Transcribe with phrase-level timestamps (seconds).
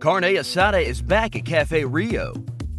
[0.00, 2.32] Carne Asada is back at Cafe Rio.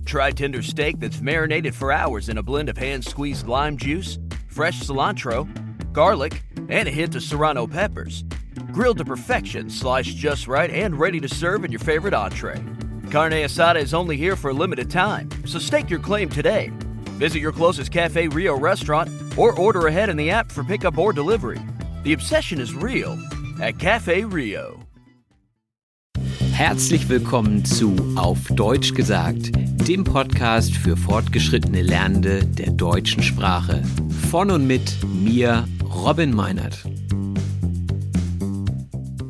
[0.05, 4.17] Try tender steak that's marinated for hours in a blend of hand-squeezed lime juice,
[4.47, 5.45] fresh cilantro,
[5.91, 8.23] garlic, and a hint of serrano peppers.
[8.71, 12.63] Grilled to perfection, sliced just right, and ready to serve in your favorite entree.
[13.11, 16.71] Carne Asada is only here for a limited time, so stake your claim today.
[17.17, 21.11] Visit your closest Cafe Rio restaurant or order ahead in the app for pickup or
[21.11, 21.59] delivery.
[22.03, 23.19] The obsession is real
[23.61, 24.79] at Cafe Rio.
[26.59, 29.49] Herzlich willkommen zu Auf Deutsch gesagt,
[29.87, 33.81] dem Podcast für fortgeschrittene Lernende der deutschen Sprache.
[34.29, 36.83] Von und mit mir, Robin Meinert.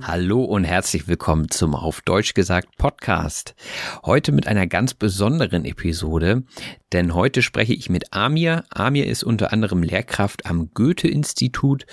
[0.01, 3.53] Hallo und herzlich willkommen zum Auf Deutsch gesagt Podcast.
[4.03, 6.41] Heute mit einer ganz besonderen Episode,
[6.94, 8.63] denn heute spreche ich mit Amir.
[8.72, 11.85] Amir ist unter anderem Lehrkraft am Goethe-Institut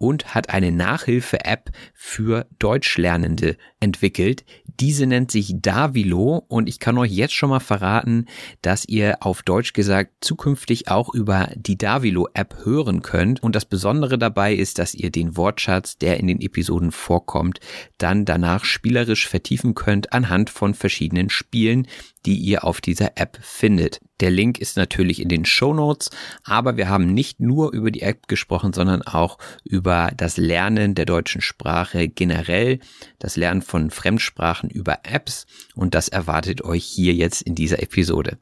[0.00, 4.44] und hat eine Nachhilfe-App für Deutschlernende entwickelt.
[4.64, 8.24] Diese nennt sich Davilo und ich kann euch jetzt schon mal verraten,
[8.62, 13.42] dass ihr auf Deutsch gesagt zukünftig auch über die Davilo-App hören könnt.
[13.42, 17.60] Und das Besondere dabei ist, dass ihr den Wortschatz, der in den Episoden vorkommt,
[17.98, 21.86] dann danach spielerisch vertiefen könnt anhand von verschiedenen Spielen,
[22.26, 24.00] die ihr auf dieser App findet.
[24.20, 26.10] Der Link ist natürlich in den Show Notes,
[26.44, 31.06] aber wir haben nicht nur über die App gesprochen, sondern auch über das Lernen der
[31.06, 32.80] deutschen Sprache generell,
[33.18, 38.38] das Lernen von Fremdsprachen über Apps und das erwartet euch hier jetzt in dieser Episode.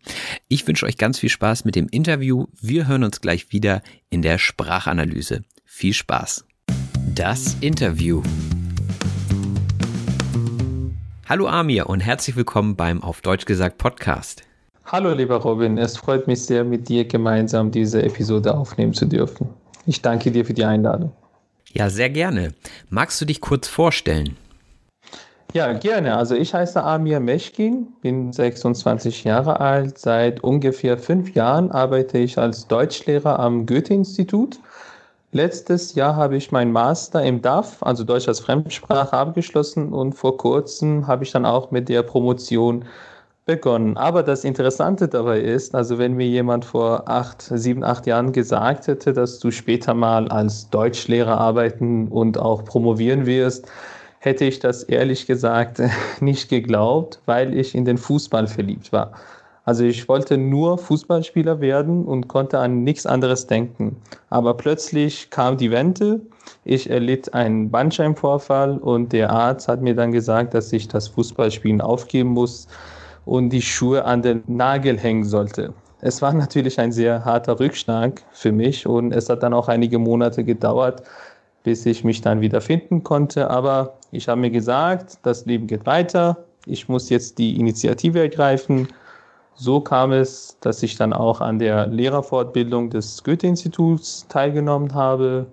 [0.49, 2.47] Ich wünsche euch ganz viel Spaß mit dem Interview.
[2.60, 5.45] Wir hören uns gleich wieder in der Sprachanalyse.
[5.65, 6.45] Viel Spaß.
[7.15, 8.22] Das Interview.
[11.28, 14.44] Hallo Amir und herzlich willkommen beim Auf Deutsch gesagt Podcast.
[14.87, 19.47] Hallo lieber Robin, es freut mich sehr, mit dir gemeinsam diese Episode aufnehmen zu dürfen.
[19.84, 21.12] Ich danke dir für die Einladung.
[21.75, 22.55] Ja, sehr gerne.
[22.89, 24.39] Magst du dich kurz vorstellen?
[25.53, 26.16] Ja, gerne.
[26.16, 29.99] Also ich heiße Amir Meschkin, bin 26 Jahre alt.
[29.99, 34.59] Seit ungefähr fünf Jahren arbeite ich als Deutschlehrer am Goethe-Institut
[35.31, 40.39] Letztes Jahr habe ich meinen Master im DAF, also Deutsch als Fremdsprache, abgeschlossen und vor
[40.39, 42.87] kurzem habe ich dann auch mit der Promotion
[43.44, 43.99] begonnen.
[43.99, 48.87] Aber das Interessante dabei ist, also wenn mir jemand vor acht, sieben, acht Jahren gesagt
[48.87, 53.71] hätte, dass du später mal als Deutschlehrer arbeiten und auch promovieren wirst,
[54.21, 55.83] hätte ich das ehrlich gesagt
[56.21, 59.12] nicht geglaubt, weil ich in den Fußball verliebt war.
[59.68, 63.96] Also ich wollte nur Fußballspieler werden und konnte an nichts anderes denken.
[64.30, 66.22] Aber plötzlich kam die Wende,
[66.64, 71.82] ich erlitt einen Bandscheibenvorfall und der Arzt hat mir dann gesagt, dass ich das Fußballspielen
[71.82, 72.66] aufgeben muss
[73.26, 75.74] und die Schuhe an den Nagel hängen sollte.
[76.00, 79.98] Es war natürlich ein sehr harter Rückschlag für mich und es hat dann auch einige
[79.98, 81.03] Monate gedauert,
[81.62, 83.50] bis ich mich dann wieder finden konnte.
[83.50, 86.38] Aber ich habe mir gesagt, das Leben geht weiter.
[86.64, 88.88] Ich muss jetzt die Initiative ergreifen
[89.59, 95.47] so kam es, dass ich dann auch an der Lehrerfortbildung des Goethe-Instituts teilgenommen habe.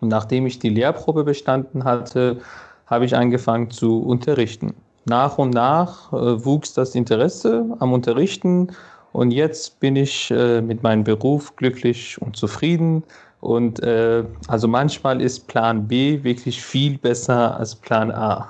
[0.00, 2.38] Und nachdem ich die Lehrprobe bestanden hatte,
[2.86, 4.74] habe ich angefangen zu unterrichten.
[5.06, 8.68] Nach und nach äh, wuchs das Interesse am Unterrichten
[9.12, 13.04] und jetzt bin ich äh, mit meinem Beruf glücklich und zufrieden
[13.40, 18.48] Und äh, also manchmal ist Plan B wirklich viel besser als Plan A.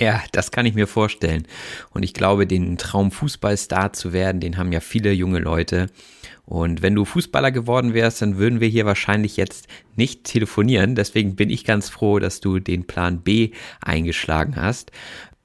[0.00, 1.46] Ja, das kann ich mir vorstellen.
[1.90, 5.88] Und ich glaube, den Traum Fußballstar zu werden, den haben ja viele junge Leute.
[6.46, 10.94] Und wenn du Fußballer geworden wärst, dann würden wir hier wahrscheinlich jetzt nicht telefonieren.
[10.94, 13.50] Deswegen bin ich ganz froh, dass du den Plan B
[13.82, 14.90] eingeschlagen hast.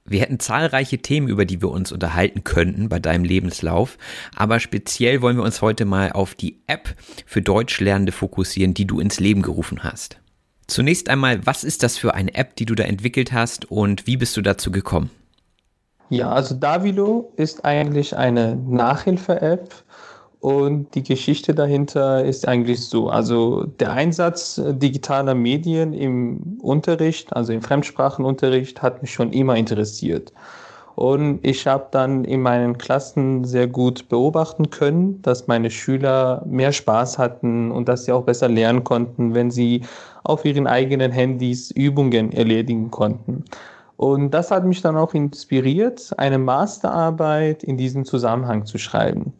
[0.05, 3.97] Wir hätten zahlreiche Themen, über die wir uns unterhalten könnten bei deinem Lebenslauf,
[4.35, 8.99] aber speziell wollen wir uns heute mal auf die App für Deutschlernende fokussieren, die du
[8.99, 10.19] ins Leben gerufen hast.
[10.67, 14.17] Zunächst einmal, was ist das für eine App, die du da entwickelt hast und wie
[14.17, 15.11] bist du dazu gekommen?
[16.09, 19.73] Ja, also Davilo ist eigentlich eine Nachhilfe-App
[20.39, 23.09] und die Geschichte dahinter ist eigentlich so.
[23.09, 30.31] Also der Einsatz digitaler Medien im Unterricht, also im Fremdsprachenunterricht, hat mich schon immer interessiert.
[30.93, 36.71] Und ich habe dann in meinen Klassen sehr gut beobachten können, dass meine Schüler mehr
[36.71, 39.81] Spaß hatten und dass sie auch besser lernen konnten, wenn sie
[40.25, 43.45] auf ihren eigenen Handys Übungen erledigen konnten.
[43.97, 49.33] Und das hat mich dann auch inspiriert, eine Masterarbeit in diesem Zusammenhang zu schreiben.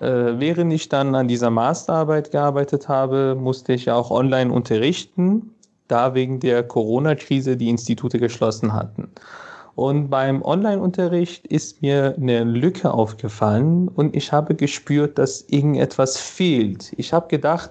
[0.00, 5.50] Äh, während ich dann an dieser Masterarbeit gearbeitet habe, musste ich auch online unterrichten,
[5.88, 9.08] da wegen der Corona-Krise die Institute geschlossen hatten.
[9.74, 16.94] Und beim Online-Unterricht ist mir eine Lücke aufgefallen und ich habe gespürt, dass irgendetwas fehlt.
[16.96, 17.70] Ich habe gedacht,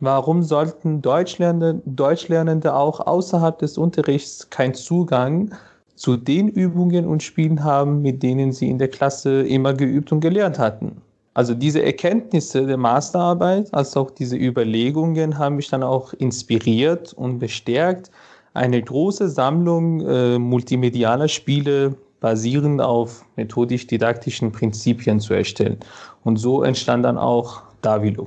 [0.00, 5.54] warum sollten Deutschlernende, Deutschlernende auch außerhalb des Unterrichts keinen Zugang
[5.94, 10.20] zu den Übungen und Spielen haben, mit denen sie in der Klasse immer geübt und
[10.20, 11.02] gelernt hatten?
[11.34, 17.38] Also diese Erkenntnisse der Masterarbeit, als auch diese Überlegungen haben mich dann auch inspiriert und
[17.38, 18.10] bestärkt,
[18.54, 25.78] eine große Sammlung äh, multimedialer Spiele basierend auf methodisch-didaktischen Prinzipien zu erstellen.
[26.24, 28.26] Und so entstand dann auch Davilo.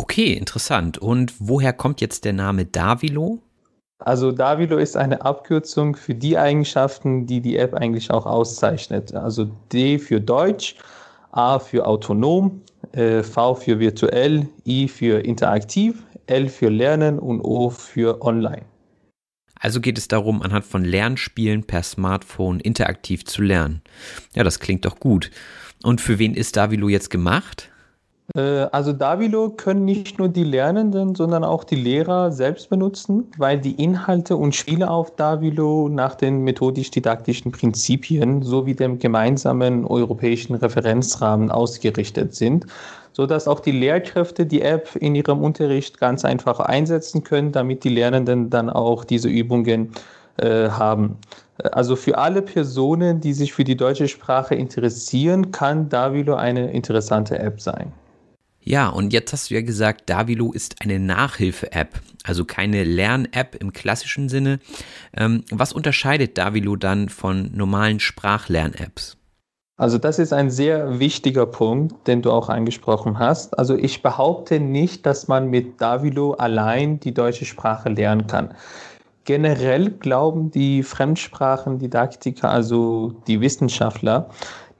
[0.00, 0.96] Okay, interessant.
[0.96, 3.42] Und woher kommt jetzt der Name Davilo?
[3.98, 9.14] Also Davilo ist eine Abkürzung für die Eigenschaften, die die App eigentlich auch auszeichnet.
[9.14, 10.76] Also D für Deutsch,
[11.32, 12.62] A für autonom,
[12.92, 18.62] äh, V für virtuell, I für interaktiv, L für lernen und O für online.
[19.56, 23.82] Also geht es darum, anhand von Lernspielen per Smartphone interaktiv zu lernen.
[24.34, 25.30] Ja, das klingt doch gut.
[25.82, 27.69] Und für wen ist Davilo jetzt gemacht?
[28.36, 28.40] Äh,
[28.72, 33.82] also Davilo können nicht nur die Lernenden, sondern auch die Lehrer selbst benutzen, weil die
[33.82, 42.34] Inhalte und Spiele auf Davilo nach den methodisch-didaktischen Prinzipien sowie dem gemeinsamen europäischen Referenzrahmen ausgerichtet
[42.34, 42.66] sind,
[43.12, 47.88] sodass auch die Lehrkräfte die App in ihrem Unterricht ganz einfach einsetzen können, damit die
[47.90, 49.92] Lernenden dann auch diese Übungen
[50.36, 51.16] äh, haben.
[51.72, 57.38] Also für alle Personen, die sich für die deutsche Sprache interessieren, kann Davilo eine interessante
[57.38, 57.92] App sein.
[58.62, 63.72] Ja, und jetzt hast du ja gesagt, Davilo ist eine Nachhilfe-App, also keine Lern-App im
[63.72, 64.60] klassischen Sinne.
[65.16, 69.16] Ähm, was unterscheidet Davilo dann von normalen Sprachlern-Apps?
[69.78, 73.58] Also das ist ein sehr wichtiger Punkt, den du auch angesprochen hast.
[73.58, 78.52] Also ich behaupte nicht, dass man mit Davilo allein die deutsche Sprache lernen kann.
[79.24, 84.28] Generell glauben die Fremdsprachendidaktiker, also die Wissenschaftler,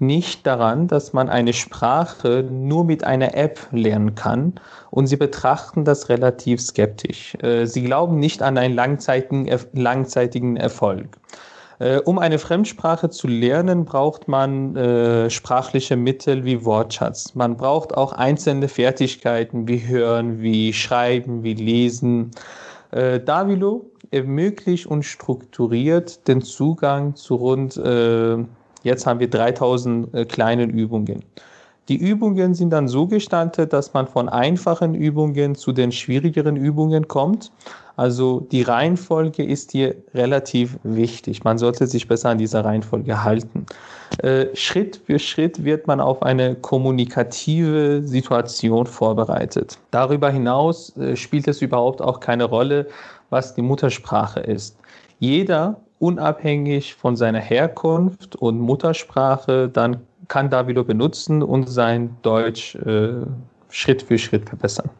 [0.01, 4.55] nicht daran, dass man eine Sprache nur mit einer App lernen kann
[4.91, 7.35] und sie betrachten das relativ skeptisch.
[7.43, 11.19] Äh, sie glauben nicht an einen langzeitigen Erfolg.
[11.79, 17.35] Äh, um eine Fremdsprache zu lernen, braucht man äh, sprachliche Mittel wie Wortschatz.
[17.35, 22.31] Man braucht auch einzelne Fertigkeiten wie Hören, wie Schreiben, wie Lesen.
[23.25, 27.81] Davilo ermöglicht und strukturiert den Zugang zu rund
[28.83, 31.25] Jetzt haben wir 3000 äh, kleinen Übungen.
[31.91, 37.09] Die Übungen sind dann so gestaltet, dass man von einfachen Übungen zu den schwierigeren Übungen
[37.09, 37.51] kommt.
[37.97, 41.43] Also die Reihenfolge ist hier relativ wichtig.
[41.43, 43.67] Man sollte sich besser an dieser Reihenfolge halten.
[44.23, 49.77] Äh, Schritt für Schritt wird man auf eine kommunikative Situation vorbereitet.
[49.91, 52.87] Darüber hinaus äh, spielt es überhaupt auch keine Rolle,
[53.31, 54.77] was die Muttersprache ist.
[55.19, 63.13] Jeder unabhängig von seiner Herkunft und Muttersprache, dann kann Davilo benutzen und sein Deutsch äh,
[63.69, 64.91] Schritt für Schritt verbessern.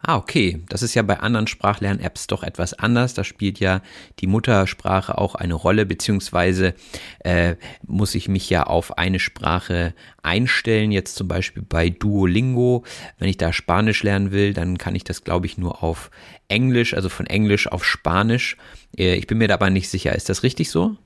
[0.00, 0.62] Ah, okay.
[0.68, 3.14] Das ist ja bei anderen Sprachlern-Apps doch etwas anders.
[3.14, 3.82] Da spielt ja
[4.20, 6.74] die Muttersprache auch eine Rolle, beziehungsweise
[7.20, 10.92] äh, muss ich mich ja auf eine Sprache einstellen.
[10.92, 12.84] Jetzt zum Beispiel bei Duolingo.
[13.18, 16.10] Wenn ich da Spanisch lernen will, dann kann ich das, glaube ich, nur auf
[16.46, 18.56] Englisch, also von Englisch auf Spanisch.
[18.96, 20.14] Äh, ich bin mir dabei nicht sicher.
[20.14, 20.96] Ist das richtig so?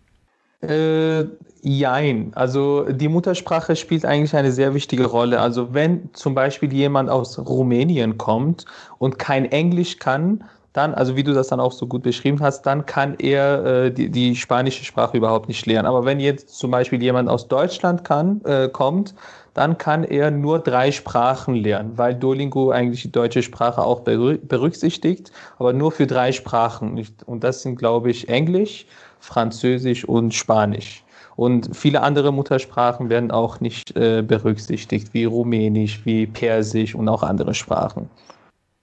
[0.62, 1.24] Äh,
[1.62, 2.32] jein.
[2.34, 5.40] Also die Muttersprache spielt eigentlich eine sehr wichtige Rolle.
[5.40, 8.64] Also wenn zum Beispiel jemand aus Rumänien kommt
[8.98, 12.62] und kein Englisch kann, dann, also wie du das dann auch so gut beschrieben hast,
[12.62, 15.86] dann kann er äh, die, die spanische Sprache überhaupt nicht lernen.
[15.86, 19.14] Aber wenn jetzt zum Beispiel jemand aus Deutschland kann, äh, kommt,
[19.54, 25.30] dann kann er nur drei Sprachen lernen, weil Duolingo eigentlich die deutsche Sprache auch berücksichtigt,
[25.58, 27.06] aber nur für drei Sprachen.
[27.26, 28.86] Und das sind, glaube ich, Englisch,
[29.22, 31.04] Französisch und Spanisch.
[31.36, 37.22] Und viele andere Muttersprachen werden auch nicht äh, berücksichtigt, wie Rumänisch, wie Persisch und auch
[37.22, 38.10] andere Sprachen.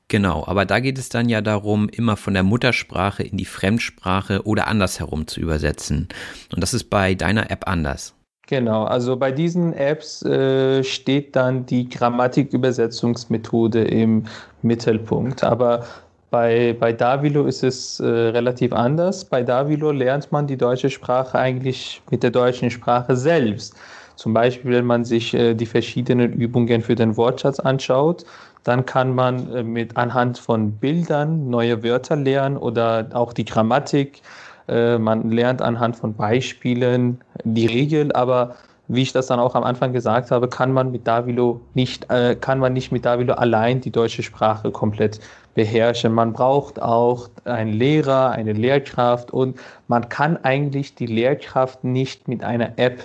[0.08, 4.42] Genau, aber da geht es dann ja darum, immer von der Muttersprache in die Fremdsprache
[4.44, 6.08] oder andersherum zu übersetzen.
[6.52, 8.16] Und das ist bei deiner App anders.
[8.48, 14.24] Genau, also bei diesen Apps äh, steht dann die Grammatikübersetzungsmethode im
[14.64, 15.44] Mittelpunkt.
[15.44, 15.86] Aber
[16.30, 19.26] bei, bei Davilo ist es äh, relativ anders.
[19.26, 23.76] Bei Davilo lernt man die deutsche Sprache eigentlich mit der deutschen Sprache selbst.
[24.16, 28.26] Zum Beispiel, wenn man sich äh, die verschiedenen Übungen für den Wortschatz anschaut,
[28.64, 34.22] dann kann man äh, mit anhand von Bildern neue Wörter lernen oder auch die Grammatik.
[34.68, 38.56] Äh, man lernt anhand von Beispielen die Regel, aber
[38.90, 42.36] wie ich das dann auch am Anfang gesagt habe, kann man mit Davilo nicht, äh,
[42.36, 45.20] kann man nicht mit Davilo allein die deutsche Sprache komplett
[45.56, 46.14] beherrschen.
[46.14, 52.44] Man braucht auch einen Lehrer, eine Lehrkraft und man kann eigentlich die Lehrkraft nicht mit
[52.44, 53.04] einer App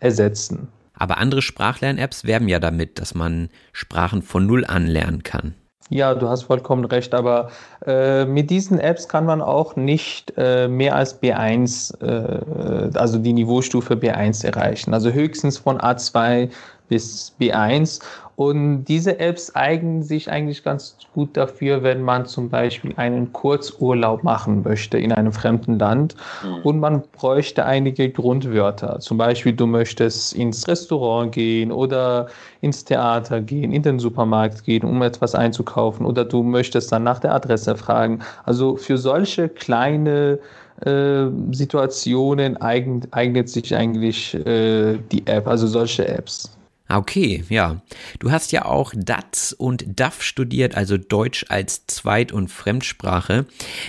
[0.00, 0.68] ersetzen.
[0.94, 5.54] Aber andere Sprachlern-Apps werben ja damit, dass man Sprachen von Null an lernen kann.
[5.90, 7.50] Ja, du hast vollkommen recht, aber
[7.86, 13.32] äh, mit diesen Apps kann man auch nicht äh, mehr als B1, äh, also die
[13.32, 14.92] Niveaustufe B1 erreichen.
[14.92, 16.50] Also höchstens von A2
[16.88, 18.00] bis B1
[18.38, 24.22] und diese Apps eignen sich eigentlich ganz gut dafür, wenn man zum Beispiel einen Kurzurlaub
[24.22, 26.14] machen möchte in einem fremden Land
[26.44, 26.62] mhm.
[26.62, 29.00] und man bräuchte einige Grundwörter.
[29.00, 32.28] Zum Beispiel, du möchtest ins Restaurant gehen oder
[32.60, 37.18] ins Theater gehen, in den Supermarkt gehen, um etwas einzukaufen oder du möchtest dann nach
[37.18, 38.20] der Adresse fragen.
[38.44, 40.38] Also für solche kleine
[40.86, 46.56] äh, Situationen eignet, eignet sich eigentlich äh, die App, also solche Apps.
[46.90, 47.82] Ah, okay, ja.
[48.18, 53.44] Du hast ja auch DATS und DAF studiert, also Deutsch als Zweit- und Fremdsprache.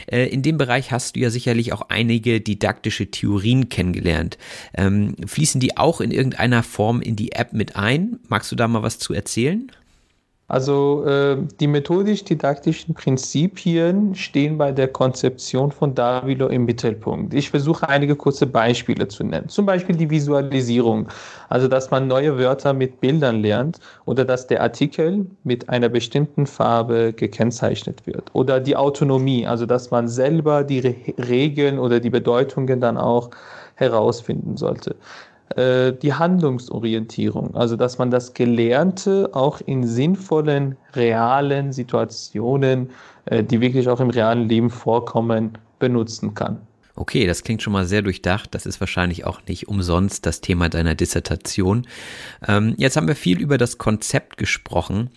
[0.08, 4.38] Äh, in dem Bereich hast du ja sicherlich auch einige didaktische Theorien kennengelernt.
[4.74, 8.20] Ähm, fließen die auch in irgendeiner Form in die App mit ein?
[8.27, 9.72] Magst du da mal was zu erzählen?
[10.50, 17.36] Also äh, die methodisch-didaktischen Prinzipien stehen bei der Konzeption von Davilo im Mittelpunkt.
[17.36, 19.48] Ich versuche einige kurze Beispiele zu nennen.
[19.48, 21.08] Zum Beispiel die Visualisierung,
[21.50, 26.48] also dass man neue Wörter mit Bildern lernt oder dass der Artikel mit einer bestimmten
[26.48, 28.32] Farbe gekennzeichnet wird.
[28.34, 30.96] Oder die Autonomie, also dass man selber die Re
[31.29, 33.29] Regeln oder die Bedeutungen dann auch
[33.75, 34.96] herausfinden sollte.
[35.56, 42.91] Äh, die Handlungsorientierung, also dass man das Gelernte auch in sinnvollen, realen Situationen,
[43.25, 46.62] äh, die wirklich auch im realen Leben vorkommen, benutzen kann.
[46.96, 48.53] Okay, das klingt schon mal sehr durchdacht.
[48.53, 51.88] Das ist wahrscheinlich auch nicht umsonst das Thema deiner Dissertation.
[52.46, 55.10] Ähm, jetzt haben wir viel über das Konzept gesprochen.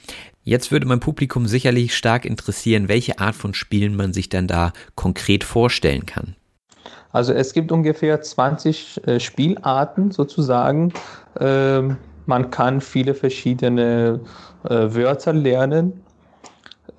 [0.45, 4.73] Jetzt würde mein Publikum sicherlich stark interessieren, welche Art von Spielen man sich dann da
[4.95, 6.37] konkret vorstellen kann.
[7.13, 10.93] Also es gibt ungefähr 20 äh, Spielarten sozusagen.
[11.39, 14.21] Ähm, man kann viele verschiedene
[14.65, 16.03] äh, Wörter lernen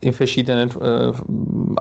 [0.04, 1.14] in verschiedenen äh,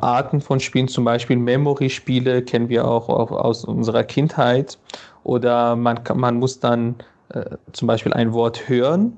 [0.01, 4.79] Arten von Spielen, zum Beispiel Memory-Spiele kennen wir auch, auch, aus unserer Kindheit.
[5.25, 6.97] Oder man, man muss dann
[7.31, 9.17] äh, zum Beispiel ein Wort hören.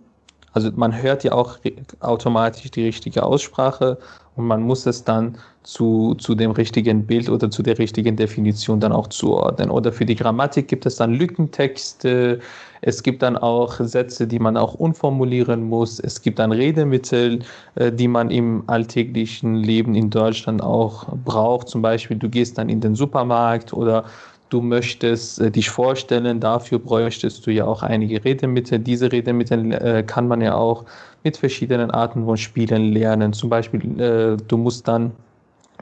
[0.53, 1.59] Also man hört ja auch
[2.01, 3.99] automatisch die richtige Aussprache
[4.37, 8.81] und man muss es dann zu, zu dem richtigen Bild oder zu der richtigen Definition
[8.81, 9.71] dann auch zuordnen.
[9.71, 12.41] Oder für die Grammatik gibt es dann Lückentexte,
[12.83, 17.41] es gibt dann auch Sätze, die man auch umformulieren muss, es gibt dann Redemittel,
[17.77, 21.69] äh, die man im alltäglichen Leben in Deutschland auch braucht.
[21.69, 24.05] Zum Beispiel, du gehst dann in den Supermarkt oder
[24.49, 28.79] du möchtest äh, dich vorstellen, dafür bräuchtest du ja auch einige Redemittel.
[28.79, 30.85] Diese Redemittel äh, kann man ja auch
[31.23, 33.33] mit verschiedenen Arten von Spielen lernen.
[33.33, 35.13] Zum Beispiel, äh, du musst dann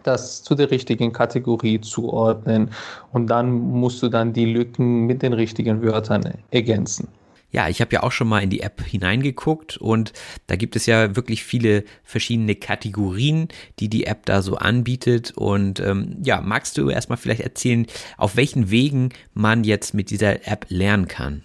[0.03, 2.71] das zu der richtigen Kategorie zuordnen
[3.13, 7.09] und dann musst du dann die Lücken mit den richtigen Wörtern ergänzen.
[7.53, 10.15] Ja, ich habe ja auch schon mal in die App hineingeguckt und
[10.47, 15.33] da gibt es ja wirklich viele verschiedene Kategorien, die die App da so anbietet.
[15.37, 20.49] Und ähm, ja, magst du erstmal vielleicht erzählen, auf welchen Wegen man jetzt mit dieser
[20.49, 21.45] App lernen kann?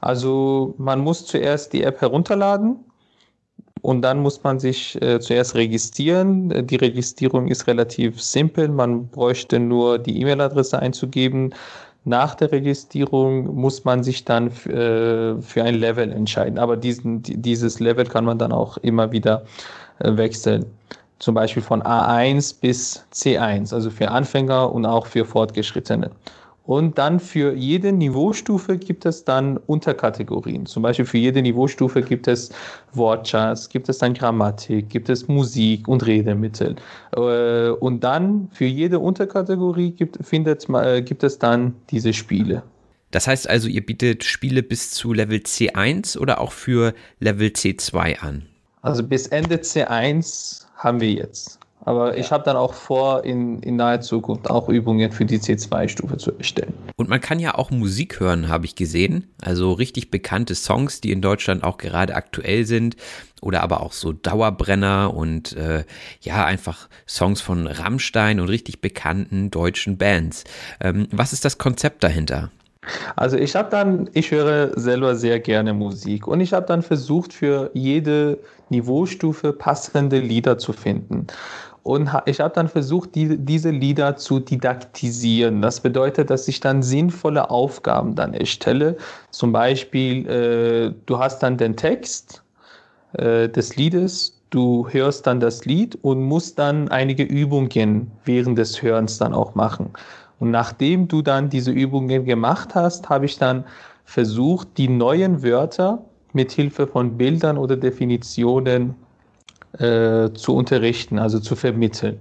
[0.00, 2.80] Also man muss zuerst die App herunterladen
[3.84, 6.66] und dann muss man sich äh, zuerst registrieren.
[6.66, 8.68] Die Registrierung ist relativ simpel.
[8.68, 11.54] Man bräuchte nur die E-Mail-Adresse einzugeben.
[12.04, 16.58] Nach der Registrierung muss man sich dann äh, für ein Level entscheiden.
[16.58, 19.44] Aber diesen, dieses Level kann man dann auch immer wieder
[20.00, 20.66] äh, wechseln.
[21.18, 26.10] zum Beispiel von A1 bis C1, also für Anfänger und auch für Fortgeschrittene.
[26.66, 30.64] Und dann für jede Niveaustufe gibt es dann Unterkategorien.
[30.64, 32.50] Zum Beispiel für jede Niveaustufe gibt es
[32.94, 36.76] Wortschatz, gibt es dann Grammatik, gibt es Musik und Redemittel.
[37.14, 42.62] Äh, und dann für jede Unterkategorie gibt, findet, äh, gibt es dann diese Spiele.
[43.10, 48.20] Das heißt also, ihr bietet Spiele bis zu Level C1 oder auch für Level C2
[48.20, 48.46] an?
[48.80, 51.60] Also bis Ende C1 haben wir jetzt.
[51.84, 56.16] Aber ich habe dann auch vor, in, in naher Zukunft auch Übungen für die C2-Stufe
[56.16, 56.72] zu erstellen.
[56.96, 59.34] Und man kann ja auch Musik hören, habe ich gesehen.
[59.42, 62.96] Also richtig bekannte Songs, die in Deutschland auch gerade aktuell sind.
[63.42, 65.84] Oder aber auch so Dauerbrenner und äh,
[66.22, 70.44] ja, einfach Songs von Rammstein und richtig bekannten deutschen Bands.
[70.80, 72.50] Ähm, was ist das Konzept dahinter?
[73.16, 77.32] Also ich habe dann, ich höre selber sehr gerne Musik und ich habe dann versucht,
[77.32, 78.38] für jede
[78.68, 81.26] Niveaustufe passende Lieder zu finden.
[81.84, 85.60] Und ich habe dann versucht, die, diese Lieder zu didaktisieren.
[85.60, 88.96] Das bedeutet, dass ich dann sinnvolle Aufgaben dann erstelle.
[89.30, 92.42] Zum Beispiel, äh, du hast dann den Text
[93.12, 98.80] äh, des Liedes, du hörst dann das Lied und musst dann einige Übungen während des
[98.80, 99.90] Hörens dann auch machen.
[100.38, 103.62] Und nachdem du dann diese Übungen gemacht hast, habe ich dann
[104.06, 108.94] versucht, die neuen Wörter mit Hilfe von Bildern oder Definitionen
[109.78, 112.20] äh, zu unterrichten, also zu vermitteln.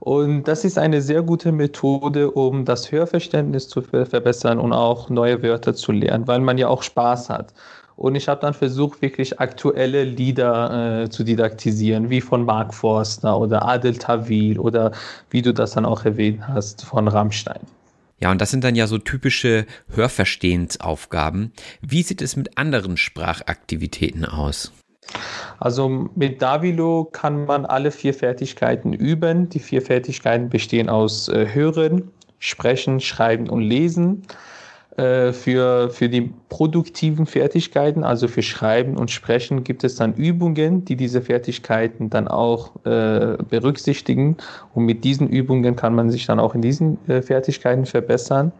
[0.00, 5.42] Und das ist eine sehr gute Methode, um das Hörverständnis zu verbessern und auch neue
[5.42, 7.52] Wörter zu lernen, weil man ja auch Spaß hat.
[7.96, 13.36] Und ich habe dann versucht, wirklich aktuelle Lieder äh, zu didaktisieren, wie von Mark Forster
[13.36, 14.92] oder Adel Tawil oder
[15.30, 17.60] wie du das dann auch erwähnt hast, von Rammstein.
[18.20, 21.52] Ja, und das sind dann ja so typische Hörverstehensaufgaben.
[21.80, 24.72] Wie sieht es mit anderen Sprachaktivitäten aus?
[25.58, 29.48] Also mit Davilo kann man alle vier Fertigkeiten üben.
[29.48, 34.22] Die vier Fertigkeiten bestehen aus äh, Hören, Sprechen, Schreiben und Lesen.
[34.98, 40.84] Äh, für, für die produktiven Fertigkeiten, also für Schreiben und Sprechen, gibt es dann Übungen,
[40.84, 44.36] die diese Fertigkeiten dann auch äh, berücksichtigen.
[44.74, 48.50] Und mit diesen Übungen kann man sich dann auch in diesen äh, Fertigkeiten verbessern.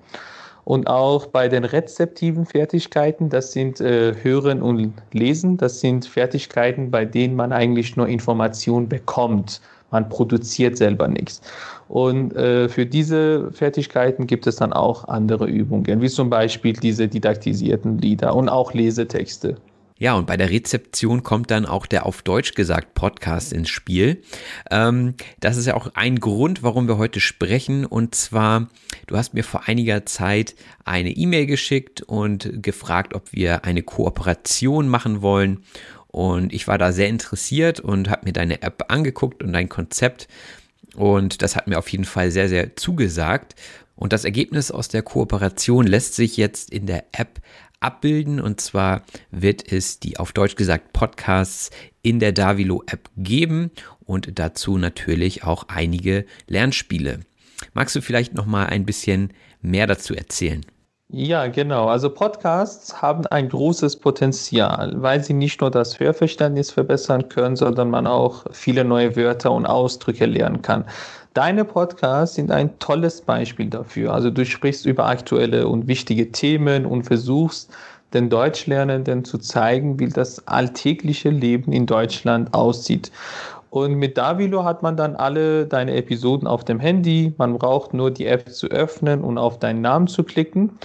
[0.69, 6.91] Und auch bei den rezeptiven Fertigkeiten, das sind äh, Hören und Lesen, das sind Fertigkeiten,
[6.91, 9.63] bei denen man eigentlich nur Informationen bekommt.
[9.91, 11.41] Man produziert selber nichts.
[11.89, 17.09] Und äh, für diese Fertigkeiten gibt es dann auch andere Übungen, wie zum Beispiel diese
[17.09, 19.57] didaktisierten Lieder und auch Lesetexte.
[20.01, 24.23] Ja, und bei der Rezeption kommt dann auch der auf Deutsch gesagt Podcast ins Spiel.
[24.71, 27.85] Ähm, das ist ja auch ein Grund, warum wir heute sprechen.
[27.85, 28.69] Und zwar,
[29.09, 34.89] du hast mir vor einiger Zeit eine E-Mail geschickt und gefragt, ob wir eine Kooperation
[34.89, 35.65] machen wollen.
[36.07, 40.29] Und ich war da sehr interessiert und habe mir deine App angeguckt und dein Konzept.
[40.95, 43.57] Und das hat mir auf jeden Fall sehr, sehr zugesagt.
[43.97, 47.41] Und das Ergebnis aus der Kooperation lässt sich jetzt in der App
[47.81, 48.41] abbilden.
[48.41, 51.71] Und zwar wird es die auf Deutsch gesagt Podcasts
[52.03, 53.71] in der Davilo App geben
[54.05, 57.21] und dazu natürlich auch einige Lernspiele.
[57.75, 60.65] Magst du vielleicht noch mal ein bisschen mehr dazu erzählen?
[61.11, 61.87] Ja, genau.
[61.87, 67.89] Also Podcasts haben ein großes Potenzial, weil sie nicht nur das Hörverständnis verbessern können, sondern
[67.89, 70.85] man auch viele neue Wörter und Ausdrücke lernen kann.
[71.39, 74.13] Deine Podcasts sind ein tolles Beispiel dafür.
[74.13, 77.73] Also du sprichst über aktuelle und wichtige Themen und versuchst
[78.13, 83.13] den Deutschlernenden zu zeigen, wie das alltägliche Leben in Deutschland aussieht.
[83.71, 87.33] Und mit Davilo hat man dann alle deine Episoden auf dem Handy.
[87.39, 90.77] Man braucht nur die App zu öffnen und auf deinen Namen zu klicken.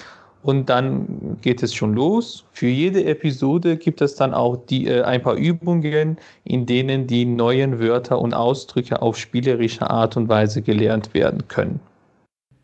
[0.44, 2.44] Und dann geht es schon los.
[2.52, 7.26] Für jede Episode gibt es dann auch die, äh, ein paar Übungen, in denen die
[7.26, 11.80] neuen Wörter und Ausdrücke auf spielerische Art und Weise gelernt werden können.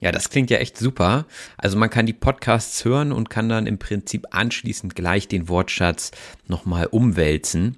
[0.02, 1.26] Ja, das klingt ja echt super.
[1.58, 6.12] Also man kann die Podcasts hören und kann dann im Prinzip anschließend gleich den Wortschatz
[6.48, 7.78] nochmal umwälzen.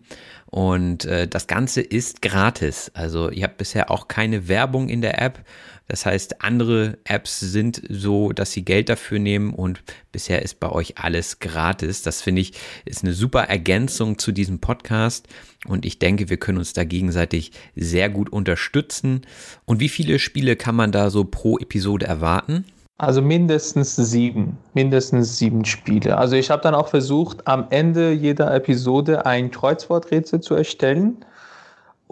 [0.51, 2.91] Und äh, das Ganze ist gratis.
[2.93, 5.39] Also ihr habt bisher auch keine Werbung in der App.
[5.87, 10.69] Das heißt, andere Apps sind so, dass sie Geld dafür nehmen und bisher ist bei
[10.69, 12.01] euch alles gratis.
[12.01, 12.53] Das finde ich
[12.85, 15.27] ist eine super Ergänzung zu diesem Podcast
[15.67, 19.21] und ich denke, wir können uns da gegenseitig sehr gut unterstützen.
[19.65, 22.65] Und wie viele Spiele kann man da so pro Episode erwarten?
[22.97, 26.17] Also mindestens sieben, mindestens sieben Spiele.
[26.17, 31.25] Also ich habe dann auch versucht, am Ende jeder Episode ein Kreuzworträtsel zu erstellen.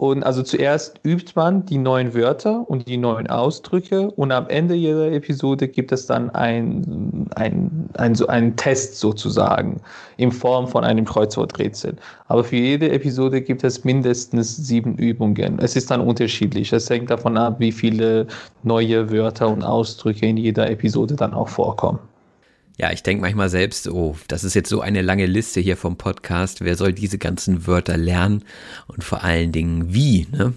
[0.00, 4.74] Und also zuerst übt man die neuen Wörter und die neuen Ausdrücke und am Ende
[4.74, 9.76] jeder Episode gibt es dann ein, ein, ein, so einen Test sozusagen
[10.16, 11.96] in Form von einem Kreuzworträtsel.
[12.28, 15.58] Aber für jede Episode gibt es mindestens sieben Übungen.
[15.58, 16.72] Es ist dann unterschiedlich.
[16.72, 18.26] Es hängt davon ab, wie viele
[18.62, 21.98] neue Wörter und Ausdrücke in jeder Episode dann auch vorkommen.
[22.80, 25.98] Ja, ich denke manchmal selbst, oh, das ist jetzt so eine lange Liste hier vom
[25.98, 26.62] Podcast.
[26.62, 28.42] Wer soll diese ganzen Wörter lernen?
[28.86, 30.54] Und vor allen Dingen wie, ne?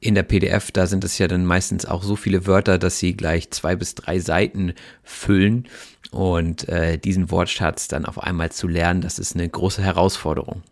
[0.00, 3.14] In der PDF, da sind es ja dann meistens auch so viele Wörter, dass sie
[3.14, 5.68] gleich zwei bis drei Seiten füllen.
[6.10, 10.62] Und äh, diesen Wortschatz dann auf einmal zu lernen, das ist eine große Herausforderung.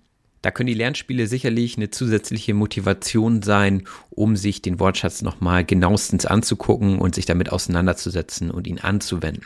[0.40, 6.24] Da können die Lernspiele sicherlich eine zusätzliche Motivation sein, um sich den Wortschatz nochmal genauestens
[6.24, 9.44] anzugucken und sich damit auseinanderzusetzen und ihn anzuwenden.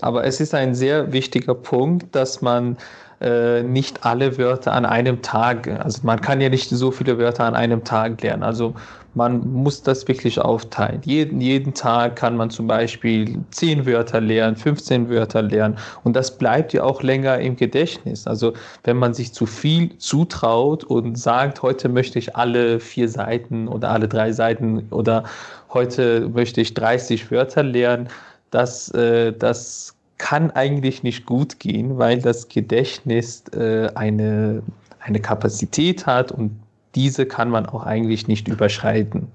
[0.00, 2.76] Aber es ist ein sehr wichtiger Punkt, dass man
[3.20, 7.44] äh, nicht alle Wörter an einem Tag, also man kann ja nicht so viele Wörter
[7.44, 8.42] an einem Tag lernen.
[8.42, 8.74] Also
[9.14, 11.00] man muss das wirklich aufteilen.
[11.04, 16.36] Jeden, jeden Tag kann man zum Beispiel 10 Wörter lernen, 15 Wörter lernen und das
[16.36, 18.26] bleibt ja auch länger im Gedächtnis.
[18.26, 18.52] Also
[18.82, 23.90] wenn man sich zu viel zutraut und sagt, heute möchte ich alle vier Seiten oder
[23.90, 25.24] alle drei Seiten oder
[25.72, 28.08] heute möchte ich 30 Wörter lernen,
[28.54, 34.62] das, äh, das kann eigentlich nicht gut gehen, weil das Gedächtnis äh, eine,
[35.00, 36.58] eine Kapazität hat und
[36.94, 39.26] diese kann man auch eigentlich nicht überschreiten.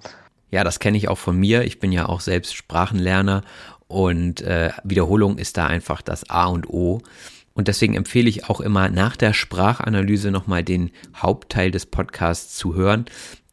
[0.51, 1.63] Ja, das kenne ich auch von mir.
[1.63, 3.43] Ich bin ja auch selbst Sprachenlerner
[3.87, 7.01] und äh, Wiederholung ist da einfach das A und O.
[7.53, 12.73] Und deswegen empfehle ich auch immer nach der Sprachanalyse nochmal den Hauptteil des Podcasts zu
[12.73, 13.05] hören,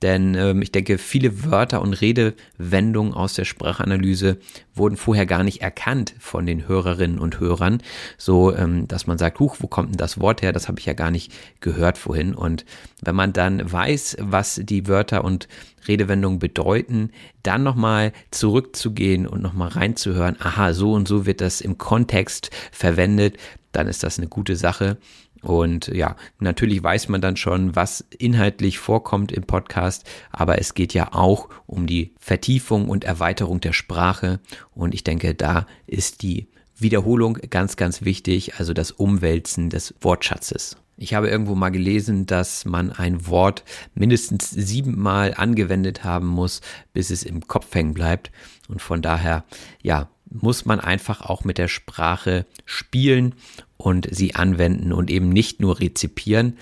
[0.03, 4.39] denn ähm, ich denke, viele Wörter und Redewendungen aus der Sprachanalyse
[4.75, 7.83] wurden vorher gar nicht erkannt von den Hörerinnen und Hörern.
[8.19, 10.53] So, ähm, dass man sagt, huch, wo kommt denn das Wort her?
[10.53, 12.35] Das habe ich ja gar nicht gehört vorhin.
[12.35, 12.67] Und
[13.03, 15.49] wenn man dann weiß, was die Wörter und
[15.89, 17.11] Redewendungen bedeuten,
[17.43, 23.37] dann nochmal zurückzugehen und nochmal reinzuhören, aha, so und so wird das im Kontext verwendet,
[23.73, 24.99] dann ist das eine gute Sache.
[25.43, 30.95] Und ja, natürlich weiß man dann schon, was inhaltlich vorkommt im Podcast, aber es geht
[30.95, 34.41] ja auch um die Vertiefung und Erweiterung der Sprache.
[34.75, 40.77] Und ich denke, da ist die Wiederholung ganz, ganz wichtig, also das Umwälzen des Wortschatzes.
[40.99, 46.63] Ich habe irgendwo mal gelesen, dass man ein Wort mindestens siebenmal angewendet haben muss,
[46.95, 48.31] bis es im Kopf hängen bleibt.
[48.69, 49.45] Und von daher,
[49.83, 53.35] ja, muss man einfach auch mit der Sprache spielen
[53.77, 56.57] und sie anwenden und eben nicht nur rezipieren,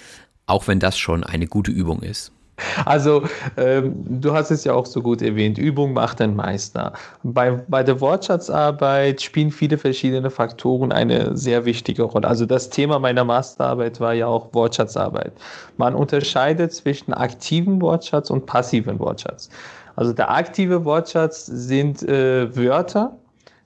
[0.47, 2.33] auch wenn das schon eine gute Übung ist.
[2.85, 3.25] Also,
[3.57, 6.93] ähm, du hast es ja auch so gut erwähnt, Übung macht den Meister.
[7.25, 12.29] Bei, bei der Wortschatzarbeit spielen viele verschiedene Faktoren eine sehr wichtige Rolle.
[12.29, 15.33] Also das Thema meiner Masterarbeit war ja auch Wortschatzarbeit.
[15.79, 19.51] Man unterscheidet zwischen aktiven Wortschatz und passiven Wortschatz.
[19.97, 23.17] Also der aktive Wortschatz sind äh, Wörter,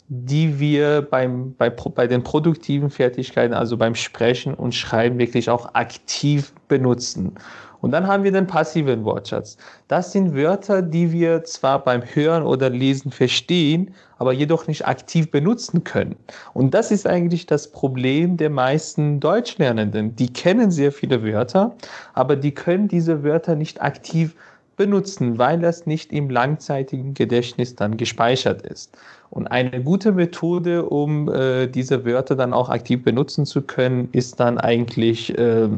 [0.09, 5.75] die wir beim, bei, bei den produktiven Fertigkeiten, also beim Sprechen und Schreiben, wirklich auch
[5.75, 7.35] aktiv benutzen.
[7.81, 9.57] Und dann haben wir den passiven Wortschatz.
[9.87, 15.31] Das sind Wörter, die wir zwar beim Hören oder Lesen verstehen, aber jedoch nicht aktiv
[15.31, 16.16] benutzen können.
[16.55, 20.16] Und das ist eigentlich das Problem der meisten Deutschlernenden.
[20.16, 21.77] Die kennen sehr viele Wörter,
[22.14, 27.96] aber die können diese Wörter nicht aktiv benutzen, weil das nicht im langzeitigen Gedächtnis dann
[27.96, 28.96] gespeichert ist.
[29.30, 34.40] Und eine gute Methode, um äh, diese Wörter dann auch aktiv benutzen zu können, ist
[34.40, 35.68] dann eigentlich, äh,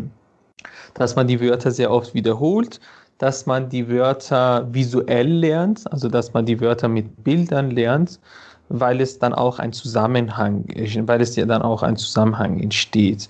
[0.95, 2.81] dass man die Wörter sehr oft wiederholt,
[3.19, 8.21] dass man die Wörter visuell lernt, also dass man die Wörter mit Bildern lernt,
[8.69, 10.65] weil es dann auch ein Zusammenhang,
[11.07, 13.29] weil es ja dann auch ein Zusammenhang entsteht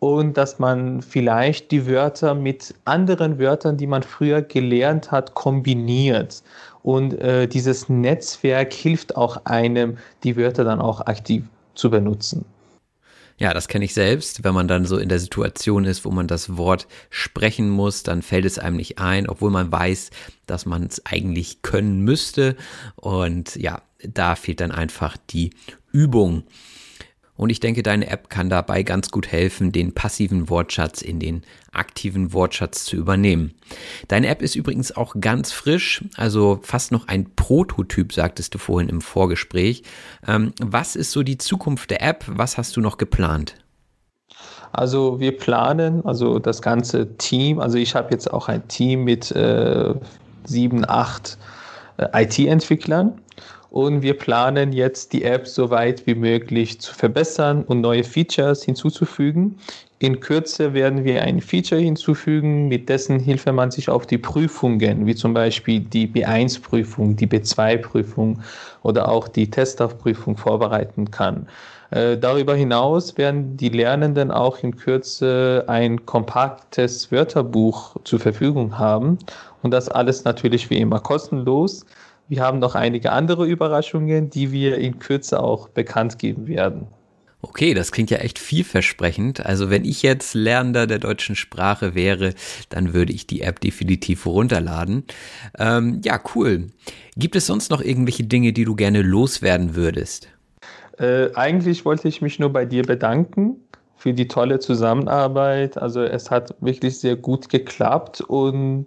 [0.00, 6.42] und dass man vielleicht die Wörter mit anderen Wörtern, die man früher gelernt hat, kombiniert.
[6.82, 12.46] Und äh, dieses Netzwerk hilft auch einem, die Wörter dann auch aktiv zu benutzen.
[13.36, 14.42] Ja, das kenne ich selbst.
[14.42, 18.22] Wenn man dann so in der Situation ist, wo man das Wort sprechen muss, dann
[18.22, 20.10] fällt es einem nicht ein, obwohl man weiß,
[20.46, 22.56] dass man es eigentlich können müsste.
[22.96, 25.50] Und ja, da fehlt dann einfach die
[25.92, 26.44] Übung.
[27.40, 31.40] Und ich denke, deine App kann dabei ganz gut helfen, den passiven Wortschatz in den
[31.72, 33.54] aktiven Wortschatz zu übernehmen.
[34.08, 38.90] Deine App ist übrigens auch ganz frisch, also fast noch ein Prototyp, sagtest du vorhin
[38.90, 39.84] im Vorgespräch.
[40.28, 42.26] Ähm, was ist so die Zukunft der App?
[42.26, 43.54] Was hast du noch geplant?
[44.70, 49.30] Also wir planen, also das ganze Team, also ich habe jetzt auch ein Team mit
[49.30, 49.94] äh,
[50.44, 51.38] sieben, acht
[51.96, 53.18] äh, IT-Entwicklern
[53.70, 58.64] und wir planen jetzt die App so weit wie möglich zu verbessern und neue Features
[58.64, 59.58] hinzuzufügen.
[60.00, 65.06] In Kürze werden wir ein Feature hinzufügen, mit dessen Hilfe man sich auf die Prüfungen,
[65.06, 68.40] wie zum Beispiel die B1-Prüfung, die B2-Prüfung
[68.82, 71.46] oder auch die Testaufprüfung vorbereiten kann.
[71.90, 79.18] Äh, darüber hinaus werden die Lernenden auch in Kürze ein kompaktes Wörterbuch zur Verfügung haben
[79.62, 81.84] und das alles natürlich wie immer kostenlos.
[82.30, 86.86] Wir haben noch einige andere Überraschungen, die wir in Kürze auch bekannt geben werden.
[87.42, 89.44] Okay, das klingt ja echt vielversprechend.
[89.44, 92.34] Also wenn ich jetzt Lernender der deutschen Sprache wäre,
[92.68, 95.06] dann würde ich die App definitiv runterladen.
[95.58, 96.68] Ähm, ja, cool.
[97.16, 100.28] Gibt es sonst noch irgendwelche Dinge, die du gerne loswerden würdest?
[100.98, 103.56] Äh, eigentlich wollte ich mich nur bei dir bedanken
[103.96, 105.76] für die tolle Zusammenarbeit.
[105.78, 108.86] Also es hat wirklich sehr gut geklappt und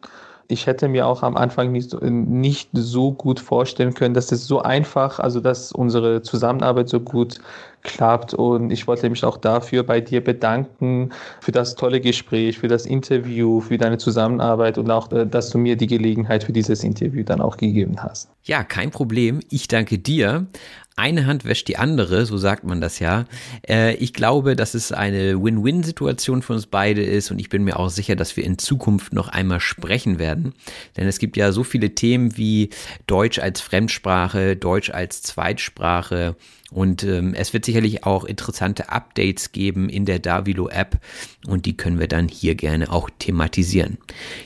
[0.54, 4.62] ich hätte mir auch am Anfang nicht, nicht so gut vorstellen können, dass es so
[4.62, 7.40] einfach, also dass unsere Zusammenarbeit so gut
[7.82, 8.34] klappt.
[8.34, 11.12] Und ich wollte mich auch dafür bei dir bedanken,
[11.42, 15.58] für das tolle Gespräch, für das Interview, für deine Zusammenarbeit und auch, äh, dass du
[15.58, 18.30] mir die Gelegenheit für dieses Interview dann auch gegeben hast.
[18.44, 19.40] Ja, kein Problem.
[19.50, 20.46] Ich danke dir
[20.96, 23.26] eine Hand wäscht die andere, so sagt man das ja.
[23.68, 27.80] Äh, ich glaube, dass es eine Win-Win-Situation für uns beide ist und ich bin mir
[27.80, 30.54] auch sicher, dass wir in Zukunft noch einmal sprechen werden.
[30.98, 32.70] Denn es gibt ja so viele Themen wie
[33.08, 36.36] Deutsch als Fremdsprache, Deutsch als Zweitsprache,
[36.74, 40.98] und ähm, es wird sicherlich auch interessante Updates geben in der Davilo App
[41.46, 44.00] und die können wir dann hier gerne auch thematisieren.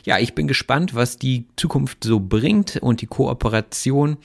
[0.04, 4.18] Ja, ich bin gespannt, was die Zukunft so bringt und die Kooperation.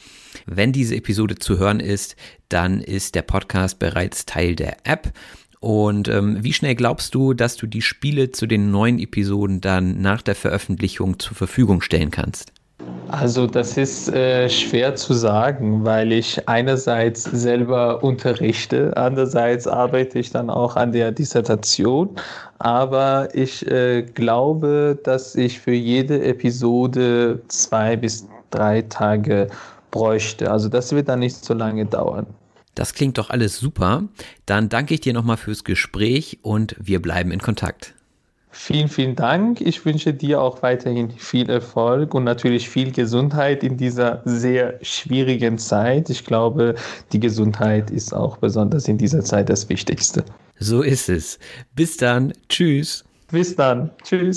[0.46, 2.11] Wenn diese Episode zu hören ist,
[2.48, 5.12] dann ist der Podcast bereits Teil der App.
[5.60, 10.00] Und ähm, wie schnell glaubst du, dass du die Spiele zu den neuen Episoden dann
[10.00, 12.52] nach der Veröffentlichung zur Verfügung stellen kannst?
[13.08, 20.30] Also das ist äh, schwer zu sagen, weil ich einerseits selber unterrichte, andererseits arbeite ich
[20.30, 22.08] dann auch an der Dissertation,
[22.58, 29.48] aber ich äh, glaube, dass ich für jede Episode zwei bis drei Tage
[29.92, 30.50] bräuchte.
[30.50, 32.26] Also das wird dann nicht so lange dauern.
[32.74, 34.04] Das klingt doch alles super.
[34.46, 37.94] Dann danke ich dir nochmal fürs Gespräch und wir bleiben in Kontakt.
[38.54, 39.62] Vielen, vielen Dank.
[39.62, 45.56] Ich wünsche dir auch weiterhin viel Erfolg und natürlich viel Gesundheit in dieser sehr schwierigen
[45.56, 46.10] Zeit.
[46.10, 46.74] Ich glaube,
[47.12, 50.22] die Gesundheit ist auch besonders in dieser Zeit das Wichtigste.
[50.58, 51.38] So ist es.
[51.74, 52.34] Bis dann.
[52.50, 53.04] Tschüss.
[53.30, 53.90] Bis dann.
[54.04, 54.36] Tschüss.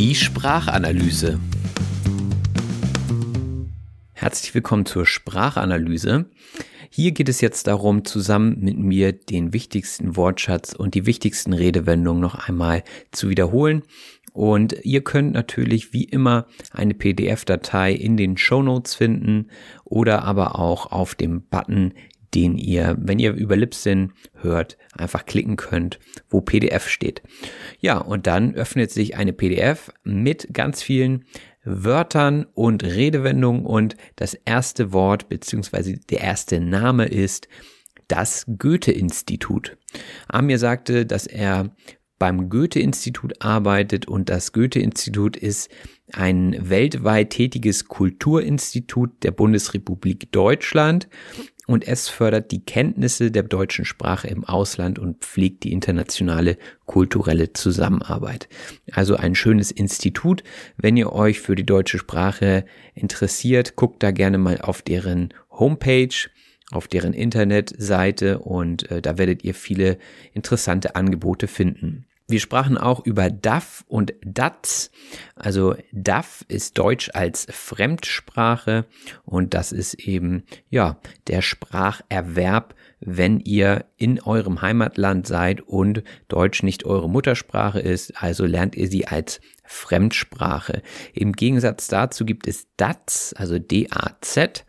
[0.00, 1.38] Die Sprachanalyse.
[4.14, 6.24] Herzlich willkommen zur Sprachanalyse.
[6.88, 12.22] Hier geht es jetzt darum, zusammen mit mir den wichtigsten Wortschatz und die wichtigsten Redewendungen
[12.22, 12.82] noch einmal
[13.12, 13.82] zu wiederholen.
[14.32, 19.48] Und ihr könnt natürlich wie immer eine PDF-Datei in den Show Notes finden
[19.84, 21.92] oder aber auch auf dem Button
[22.34, 27.22] den ihr, wenn ihr über Libsyn hört, einfach klicken könnt, wo PDF steht.
[27.80, 31.24] Ja, und dann öffnet sich eine PDF mit ganz vielen
[31.64, 37.48] Wörtern und Redewendungen und das erste Wort beziehungsweise der erste Name ist
[38.08, 39.76] das Goethe-Institut.
[40.26, 41.74] Amir sagte, dass er
[42.18, 45.70] beim Goethe-Institut arbeitet und das Goethe-Institut ist
[46.12, 51.08] ein weltweit tätiges Kulturinstitut der Bundesrepublik Deutschland
[51.70, 57.52] und es fördert die Kenntnisse der deutschen Sprache im Ausland und pflegt die internationale kulturelle
[57.52, 58.48] Zusammenarbeit.
[58.90, 60.42] Also ein schönes Institut.
[60.76, 66.28] Wenn ihr euch für die deutsche Sprache interessiert, guckt da gerne mal auf deren Homepage
[66.72, 69.98] auf deren Internetseite und äh, da werdet ihr viele
[70.32, 72.06] interessante Angebote finden.
[72.30, 74.92] Wir sprachen auch über DAF und DATS.
[75.34, 78.86] Also DAF ist Deutsch als Fremdsprache
[79.24, 86.62] und das ist eben, ja, der Spracherwerb, wenn ihr in eurem Heimatland seid und Deutsch
[86.62, 90.82] nicht eure Muttersprache ist, also lernt ihr sie als Fremdsprache.
[91.12, 94.64] Im Gegensatz dazu gibt es DATS, also D-A-Z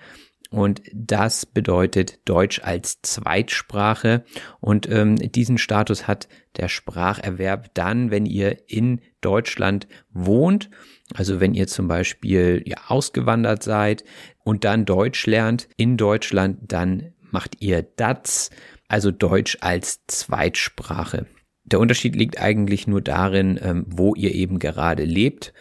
[0.51, 4.25] und das bedeutet Deutsch als Zweitsprache
[4.59, 10.69] und ähm, diesen Status hat der Spracherwerb dann, wenn ihr in Deutschland wohnt,
[11.13, 14.03] also wenn ihr zum Beispiel ja, ausgewandert seid
[14.43, 18.49] und dann Deutsch lernt in Deutschland, dann macht ihr DATS,
[18.89, 21.27] also Deutsch als Zweitsprache.
[21.63, 25.53] Der Unterschied liegt eigentlich nur darin, ähm, wo ihr eben gerade lebt.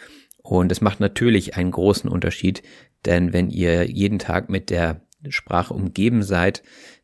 [0.43, 2.63] Und es macht natürlich einen großen Unterschied,
[3.07, 6.63] denn wenn ihr jeden Tag mit der Sprache umgeben seid,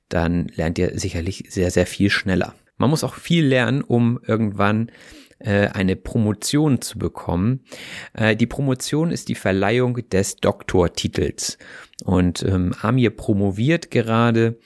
[0.08, 2.54] dann lernt ihr sicherlich sehr, sehr viel schneller.
[2.76, 4.90] Man muss auch viel lernen, um irgendwann
[5.38, 7.64] äh, eine Promotion zu bekommen.
[8.12, 11.58] Äh, die Promotion ist die Verleihung des Doktortitels.
[12.04, 14.58] Und ähm, Amir promoviert gerade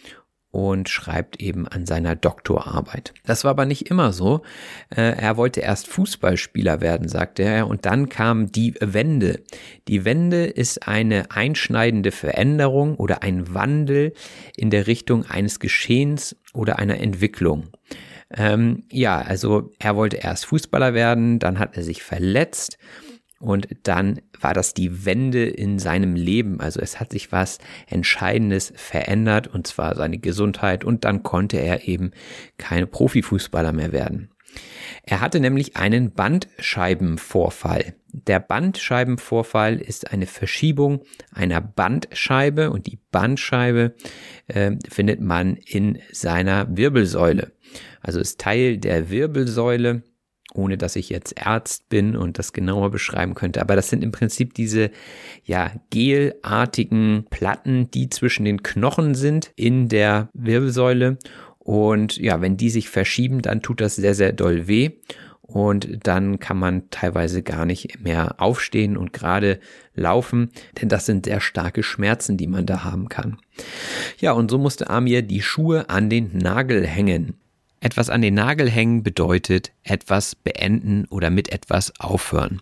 [0.51, 3.15] und schreibt eben an seiner Doktorarbeit.
[3.25, 4.43] Das war aber nicht immer so.
[4.91, 9.43] Äh, er wollte erst Fußballspieler werden, sagte er, und dann kam die Wende.
[9.87, 14.13] Die Wende ist eine einschneidende Veränderung oder ein Wandel
[14.57, 17.69] in der Richtung eines Geschehens oder einer Entwicklung.
[18.37, 22.79] Ähm, ja, also er wollte erst Fußballer werden, dann hat er sich verletzt
[23.41, 26.61] und dann war das die Wende in seinem Leben.
[26.61, 31.89] Also es hat sich was Entscheidendes verändert und zwar seine Gesundheit und dann konnte er
[31.89, 32.13] eben
[32.59, 34.31] kein Profifußballer mehr werden.
[35.05, 37.95] Er hatte nämlich einen Bandscheibenvorfall.
[38.13, 43.95] Der Bandscheibenvorfall ist eine Verschiebung einer Bandscheibe und die Bandscheibe
[44.49, 47.53] äh, findet man in seiner Wirbelsäule.
[48.01, 50.03] Also ist Teil der Wirbelsäule
[50.55, 53.61] ohne dass ich jetzt Arzt bin und das genauer beschreiben könnte.
[53.61, 54.91] Aber das sind im Prinzip diese,
[55.45, 61.19] ja, gelartigen Platten, die zwischen den Knochen sind in der Wirbelsäule.
[61.59, 64.91] Und ja, wenn die sich verschieben, dann tut das sehr, sehr doll weh.
[65.43, 69.59] Und dann kann man teilweise gar nicht mehr aufstehen und gerade
[69.97, 73.37] laufen, denn das sind sehr starke Schmerzen, die man da haben kann.
[74.21, 77.40] Ja, und so musste Amir die Schuhe an den Nagel hängen.
[77.83, 82.61] Etwas an den Nagel hängen bedeutet etwas beenden oder mit etwas aufhören.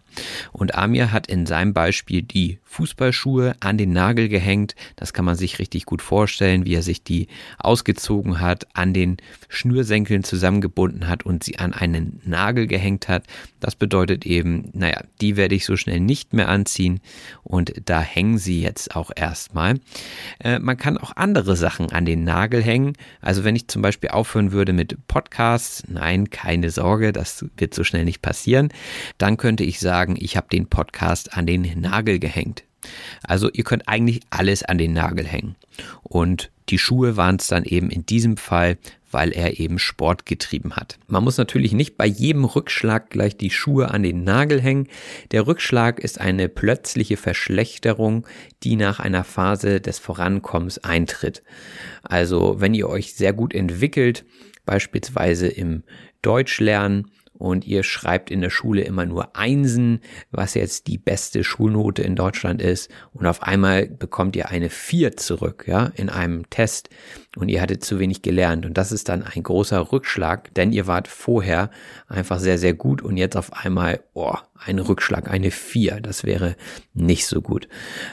[0.52, 4.74] Und Amir hat in seinem Beispiel die Fußballschuhe an den Nagel gehängt.
[4.96, 7.28] Das kann man sich richtig gut vorstellen, wie er sich die
[7.58, 9.16] ausgezogen hat, an den
[9.48, 13.24] Schnürsenkeln zusammengebunden hat und sie an einen Nagel gehängt hat.
[13.60, 17.00] Das bedeutet eben, naja, die werde ich so schnell nicht mehr anziehen
[17.42, 19.80] und da hängen sie jetzt auch erstmal.
[20.38, 22.92] Äh, man kann auch andere Sachen an den Nagel hängen.
[23.20, 27.82] Also wenn ich zum Beispiel aufhören würde mit Podcasts, nein, keine Sorge, das wird so
[27.82, 28.68] schnell nicht passieren,
[29.16, 32.64] dann könnte ich sagen, ich habe den Podcast an den Nagel gehängt.
[33.22, 35.56] Also ihr könnt eigentlich alles an den Nagel hängen.
[36.02, 38.78] Und die Schuhe waren es dann eben in diesem Fall,
[39.10, 40.98] weil er eben Sport getrieben hat.
[41.06, 44.88] Man muss natürlich nicht bei jedem Rückschlag gleich die Schuhe an den Nagel hängen.
[45.30, 48.26] Der Rückschlag ist eine plötzliche Verschlechterung,
[48.62, 51.42] die nach einer Phase des Vorankommens eintritt.
[52.02, 54.24] Also wenn ihr euch sehr gut entwickelt,
[54.66, 55.84] beispielsweise im
[56.20, 62.02] Deutschlernen und ihr schreibt in der Schule immer nur Einsen, was jetzt die beste Schulnote
[62.02, 62.90] in Deutschland ist.
[63.12, 66.90] Und auf einmal bekommt ihr eine Vier zurück, ja, in einem Test.
[67.36, 68.66] Und ihr hattet zu wenig gelernt.
[68.66, 71.70] Und das ist dann ein großer Rückschlag, denn ihr wart vorher
[72.08, 73.02] einfach sehr, sehr gut.
[73.02, 76.56] Und jetzt auf einmal, oh, ein Rückschlag, eine Vier, das wäre
[76.94, 77.68] nicht so gut.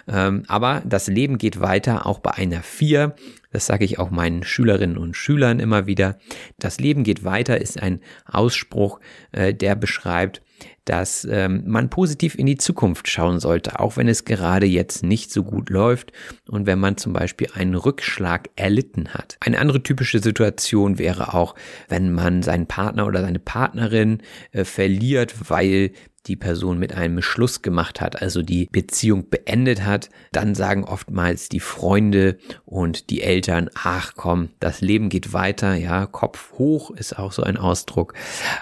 [0.08, 3.16] Ähm, aber das Leben geht weiter, auch bei einer Vier
[3.56, 6.18] das sage ich auch meinen Schülerinnen und Schülern immer wieder.
[6.60, 9.00] Das Leben geht weiter ist ein Ausspruch,
[9.32, 10.42] äh, der beschreibt,
[10.84, 15.32] dass ähm, man positiv in die Zukunft schauen sollte, auch wenn es gerade jetzt nicht
[15.32, 16.12] so gut läuft
[16.50, 19.38] und wenn man zum Beispiel einen Rückschlag erlitten hat.
[19.40, 21.56] Eine andere typische Situation wäre auch,
[21.88, 25.92] wenn man seinen Partner oder seine Partnerin äh, verliert, weil
[26.28, 31.50] die Person mit einem Schluss gemacht hat, also die Beziehung beendet hat, dann sagen oftmals
[31.50, 37.18] die Freunde und die Eltern, ach komm, das Leben geht weiter, ja, Kopf hoch ist
[37.18, 38.14] auch so ein Ausdruck,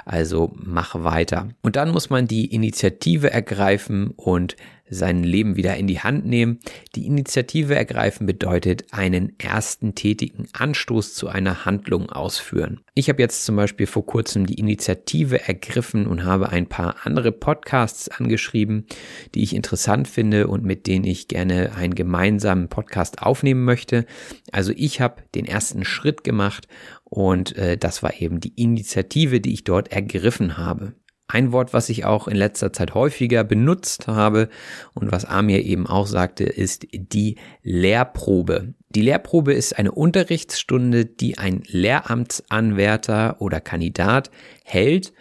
[0.06, 1.50] also mach weiter.
[1.62, 4.56] Und dann muss man die Initiative ergreifen und
[4.94, 6.60] sein Leben wieder in die Hand nehmen.
[6.96, 12.82] Die Initiative ergreifen bedeutet einen ersten tätigen Anstoß zu einer Handlung ausführen.
[12.96, 17.32] Ich habe jetzt zum Beispiel vor kurzem die Initiative ergriffen und habe ein paar andere
[17.32, 18.86] Podcasts angeschrieben,
[19.34, 24.06] die ich interessant finde und mit denen ich gerne einen gemeinsamen Podcast aufnehmen möchte.
[24.52, 26.68] Also ich habe den ersten Schritt gemacht
[27.04, 30.94] und äh, das war eben die Initiative, die ich dort ergriffen habe.
[31.34, 34.50] Ein Wort, was ich auch in letzter Zeit häufiger benutzt habe
[34.94, 38.76] und was Amir eben auch sagte, ist die Lehrprobe.
[38.90, 44.30] Die Lehrprobe ist eine Unterrichtsstunde, die ein Lehramtsanwärter oder Kandidat
[44.64, 45.12] hält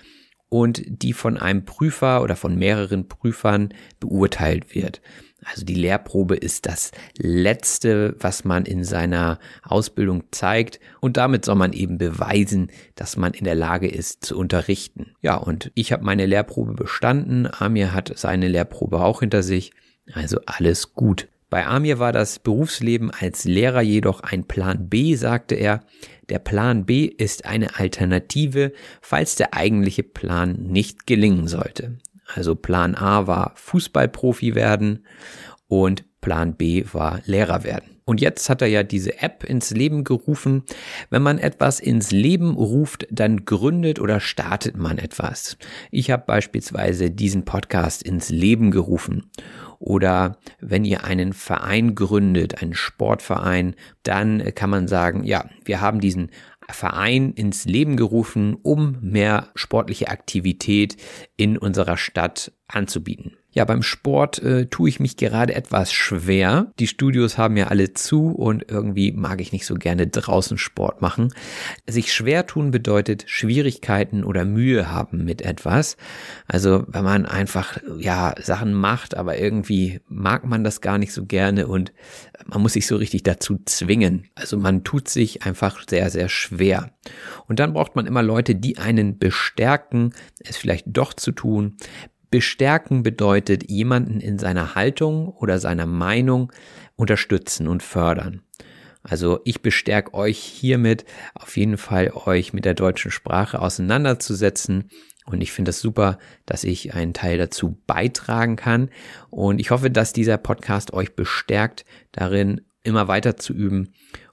[0.51, 5.01] und die von einem Prüfer oder von mehreren Prüfern beurteilt wird.
[5.45, 11.57] Also die Lehrprobe ist das Letzte, was man in seiner Ausbildung zeigt und damit soll
[11.57, 15.15] man eben beweisen, dass man in der Lage ist zu unterrichten.
[15.21, 19.73] Ja, und ich habe meine Lehrprobe bestanden, Amir hat seine Lehrprobe auch hinter sich,
[20.13, 21.29] also alles gut.
[21.53, 25.85] Bei Amir war das Berufsleben als Lehrer jedoch ein Plan B, sagte er.
[26.31, 28.73] Der Plan B ist eine Alternative,
[29.03, 31.99] falls der eigentliche Plan nicht gelingen sollte.
[32.35, 35.07] Also Plan A war Fußballprofi werden
[35.69, 37.93] und Plan B war Lehrer werden.
[38.05, 40.65] Und jetzt hat er ja diese App ins Leben gerufen.
[41.11, 45.57] Wenn man etwas ins Leben ruft, dann gründet oder startet man etwas.
[45.91, 49.31] Ich habe beispielsweise diesen Podcast ins Leben gerufen.
[49.79, 56.01] Oder wenn ihr einen Verein gründet, einen Sportverein, dann kann man sagen, ja, wir haben
[56.01, 56.31] diesen
[56.73, 60.97] Verein ins Leben gerufen, um mehr sportliche Aktivität
[61.37, 63.37] in unserer Stadt anzubieten.
[63.55, 66.73] Ja, beim Sport äh, tue ich mich gerade etwas schwer.
[66.79, 71.03] Die Studios haben ja alle zu und irgendwie mag ich nicht so gerne draußen Sport
[71.03, 71.35] machen.
[71.87, 75.99] Sich schwer tun bedeutet Schwierigkeiten oder Mühe haben mit etwas.
[76.47, 81.27] Also wenn man einfach ja Sachen macht, aber irgendwie mag man das gar nicht so
[81.27, 81.93] gerne und
[82.47, 84.29] man muss sich so richtig dazu zwingen.
[84.35, 86.93] Also man tut sich einfach sehr, sehr schwer.
[87.49, 91.77] Und dann braucht man immer Leute, die einen bestärken, es vielleicht doch zu tun,
[92.33, 96.51] Bestärken bedeutet jemanden in seiner Haltung oder seiner Meinung
[96.97, 98.41] unterstützen und fördern.
[99.03, 101.05] Also ich bestärke euch hiermit
[101.35, 104.89] auf jeden Fall euch mit der deutschen Sprache auseinanderzusetzen.
[105.27, 108.89] Und ich finde es das super, dass ich einen Teil dazu beitragen kann.
[109.29, 113.93] Und ich hoffe, dass dieser Podcast euch bestärkt, darin immer weiter zu üben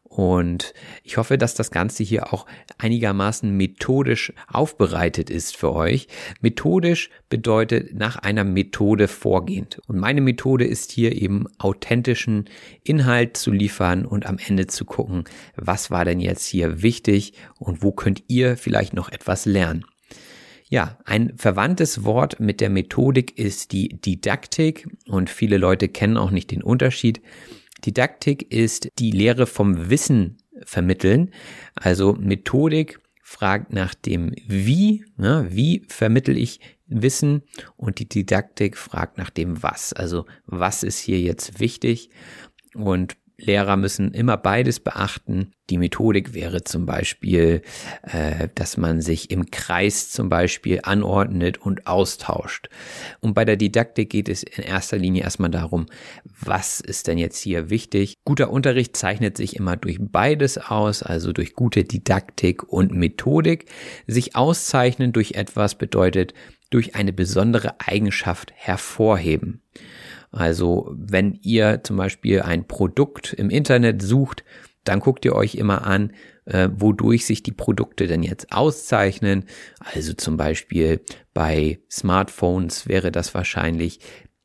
[0.10, 2.48] und ich hoffe, dass das Ganze hier auch
[2.80, 6.08] einigermaßen methodisch aufbereitet ist für euch.
[6.42, 9.80] Methodisch bedeutet nach einer Methode vorgehend.
[9.88, 12.50] Und meine Methode ist hier eben authentischen
[12.84, 17.84] Inhalt zu liefern und am Ende zu gucken, was war denn jetzt hier wichtig und
[17.84, 19.86] wo könnt ihr vielleicht noch etwas lernen.
[20.70, 26.32] Ja, ein verwandtes Wort mit der Methodik ist die Didaktik und viele Leute kennen auch
[26.32, 27.22] nicht den Unterschied.
[27.86, 31.32] Didaktik ist die Lehre vom Wissen vermitteln.
[31.76, 35.48] Also Methodik fragt nach dem Wie, ne?
[35.50, 37.44] wie vermittel ich Wissen
[37.78, 39.94] und die Didaktik fragt nach dem Was.
[39.94, 42.10] Also was ist hier jetzt wichtig?
[42.74, 45.52] Und Lehrer müssen immer beides beachten.
[45.70, 47.62] Die Methodik wäre zum Beispiel,
[48.04, 52.70] äh, dass man sich im Kreis zum Beispiel anordnet und austauscht.
[53.20, 55.86] Und bei der Didaktik geht es in erster Linie erstmal darum,
[56.24, 58.16] was ist denn jetzt hier wichtig?
[58.26, 63.66] Guter Unterricht zeichnet sich immer durch beides aus, also durch gute Didaktik und Methodik.
[64.08, 66.34] Sich auszeichnen durch etwas bedeutet
[66.70, 69.62] durch eine besondere Eigenschaft hervorheben.
[70.32, 74.44] Also wenn ihr zum Beispiel ein Produkt im Internet sucht,
[74.84, 76.14] dann guckt ihr euch immer an,
[76.46, 79.46] äh, wodurch sich die Produkte denn jetzt auszeichnen.
[79.80, 81.02] Also zum Beispiel
[81.34, 84.00] bei Smartphones wäre das wahrscheinlich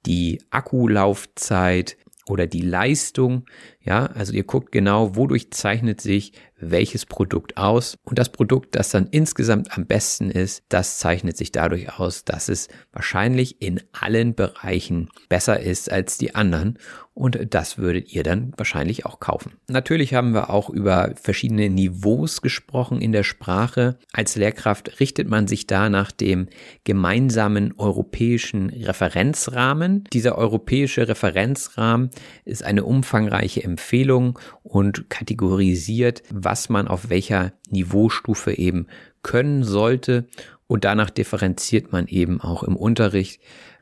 [0.07, 3.47] die Akkulaufzeit oder die Leistung.
[3.85, 6.33] Ja, also ihr guckt genau, wodurch zeichnet sich
[6.71, 7.99] welches Produkt aus.
[8.05, 12.49] Und das Produkt, das dann insgesamt am besten ist, das zeichnet sich dadurch aus, dass
[12.49, 16.79] es wahrscheinlich in allen Bereichen besser ist als die anderen.
[17.17, 19.53] Und das würdet ihr dann wahrscheinlich auch kaufen.
[19.69, 23.99] Natürlich haben wir auch über verschiedene Niveaus gesprochen in der Sprache.
[24.13, 26.49] Als Lehrkraft richtet man sich da nach dem
[26.83, 30.05] gemeinsamen europäischen Referenzrahmen.
[30.13, 32.11] Dieser europäische Referenzrahmen
[32.45, 38.87] ist eine umfangreiche Empfehlung und kategorisiert, was man auf welcher Niveaustufe eben
[39.23, 40.29] können sollte.
[40.69, 43.41] Und danach differenziert man eben auch im Unterricht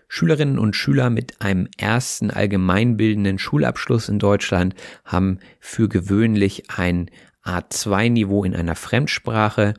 [0.08, 4.74] Schülerinnen und Schüler mit einem ersten allgemeinbildenden Schulabschluss in Deutschland
[5.04, 7.10] haben für gewöhnlich ein
[7.44, 9.74] A2-Niveau in einer Fremdsprache.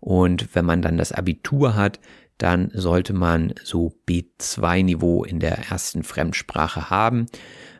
[0.00, 2.00] Und wenn man dann das Abitur hat,
[2.38, 7.26] dann sollte man so B2-Niveau in der ersten Fremdsprache haben.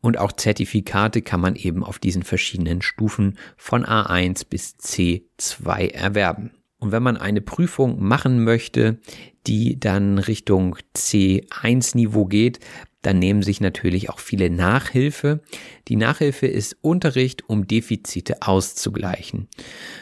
[0.05, 6.51] Und auch Zertifikate kann man eben auf diesen verschiedenen Stufen von A1 bis C2 erwerben.
[6.79, 8.99] Und wenn man eine Prüfung machen möchte,
[9.47, 12.61] die dann Richtung C1-Niveau geht,
[13.01, 15.41] dann nehmen sich natürlich auch viele Nachhilfe.
[15.89, 19.49] Die Nachhilfe ist Unterricht, um Defizite auszugleichen.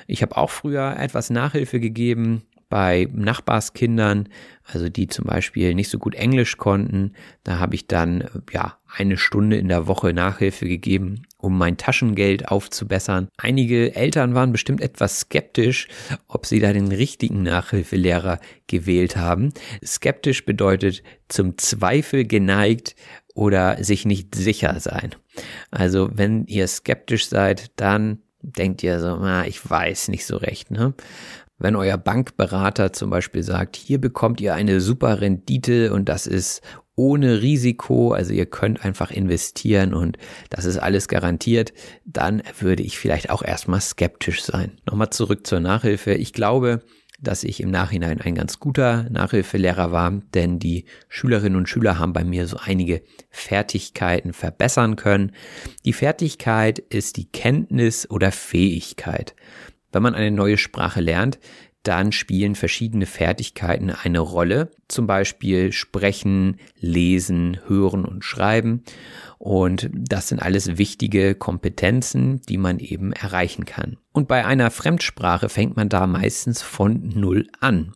[0.08, 2.42] Ich habe auch früher etwas Nachhilfe gegeben
[2.72, 4.30] bei Nachbarskindern,
[4.64, 7.12] also die zum Beispiel nicht so gut Englisch konnten.
[7.44, 12.48] Da habe ich dann ja eine Stunde in der Woche Nachhilfe gegeben, um mein Taschengeld
[12.48, 13.28] aufzubessern.
[13.36, 15.86] Einige Eltern waren bestimmt etwas skeptisch,
[16.28, 19.52] ob sie da den richtigen Nachhilfelehrer gewählt haben.
[19.84, 22.96] Skeptisch bedeutet zum Zweifel geneigt
[23.34, 25.14] oder sich nicht sicher sein.
[25.70, 30.70] Also wenn ihr skeptisch seid, dann denkt ihr so, na, ich weiß nicht so recht,
[30.70, 30.94] ne?
[31.62, 36.60] Wenn euer Bankberater zum Beispiel sagt, hier bekommt ihr eine super Rendite und das ist
[36.96, 40.18] ohne Risiko, also ihr könnt einfach investieren und
[40.50, 41.72] das ist alles garantiert,
[42.04, 44.72] dann würde ich vielleicht auch erstmal skeptisch sein.
[44.86, 46.14] Nochmal zurück zur Nachhilfe.
[46.14, 46.82] Ich glaube,
[47.20, 52.12] dass ich im Nachhinein ein ganz guter Nachhilfelehrer war, denn die Schülerinnen und Schüler haben
[52.12, 55.30] bei mir so einige Fertigkeiten verbessern können.
[55.84, 59.36] Die Fertigkeit ist die Kenntnis oder Fähigkeit.
[59.92, 61.38] Wenn man eine neue Sprache lernt,
[61.82, 68.84] dann spielen verschiedene Fertigkeiten eine Rolle, zum Beispiel sprechen, lesen, hören und schreiben.
[69.38, 73.96] Und das sind alles wichtige Kompetenzen, die man eben erreichen kann.
[74.12, 77.94] Und bei einer Fremdsprache fängt man da meistens von Null an.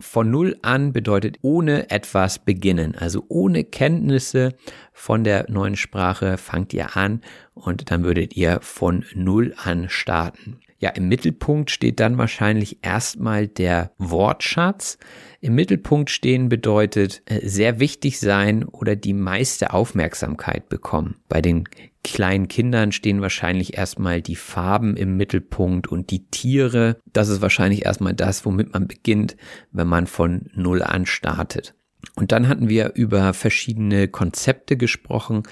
[0.00, 4.56] Von Null an bedeutet ohne etwas beginnen, also ohne Kenntnisse
[4.92, 7.20] von der neuen Sprache fangt ihr an
[7.54, 10.58] und dann würdet ihr von Null an starten.
[10.80, 14.96] Ja, im Mittelpunkt steht dann wahrscheinlich erstmal der Wortschatz.
[15.42, 21.16] Im Mittelpunkt stehen bedeutet äh, sehr wichtig sein oder die meiste Aufmerksamkeit bekommen.
[21.28, 21.68] Bei den
[22.02, 26.96] kleinen Kindern stehen wahrscheinlich erstmal die Farben im Mittelpunkt und die Tiere.
[27.12, 29.36] Das ist wahrscheinlich erstmal das, womit man beginnt,
[29.72, 31.74] wenn man von Null an startet.
[32.16, 35.42] Und dann hatten wir über verschiedene Konzepte gesprochen,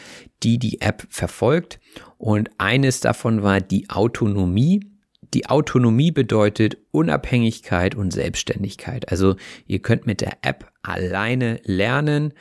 [0.43, 1.81] die die App verfolgt.
[2.17, 4.81] Und eines davon war die Autonomie.
[5.35, 9.11] Die Autonomie bedeutet Unabhängigkeit und Selbstständigkeit.
[9.11, 12.33] Also ihr könnt mit der App alleine lernen.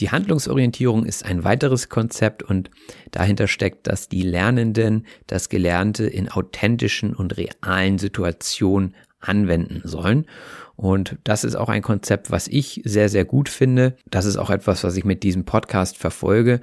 [0.00, 2.70] Die Handlungsorientierung ist ein weiteres Konzept und
[3.10, 10.26] dahinter steckt, dass die Lernenden das Gelernte in authentischen und realen Situationen anwenden sollen.
[10.76, 13.96] Und das ist auch ein Konzept, was ich sehr, sehr gut finde.
[14.10, 16.60] Das ist auch etwas, was ich mit diesem Podcast verfolge,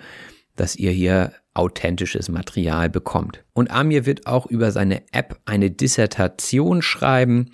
[0.55, 3.43] dass ihr hier authentisches Material bekommt.
[3.53, 7.51] Und Amir wird auch über seine App eine Dissertation schreiben.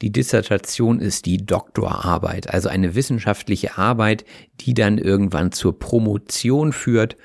[0.00, 4.24] Die Dissertation ist die Doktorarbeit, also eine wissenschaftliche Arbeit,
[4.60, 7.16] die dann irgendwann zur Promotion führt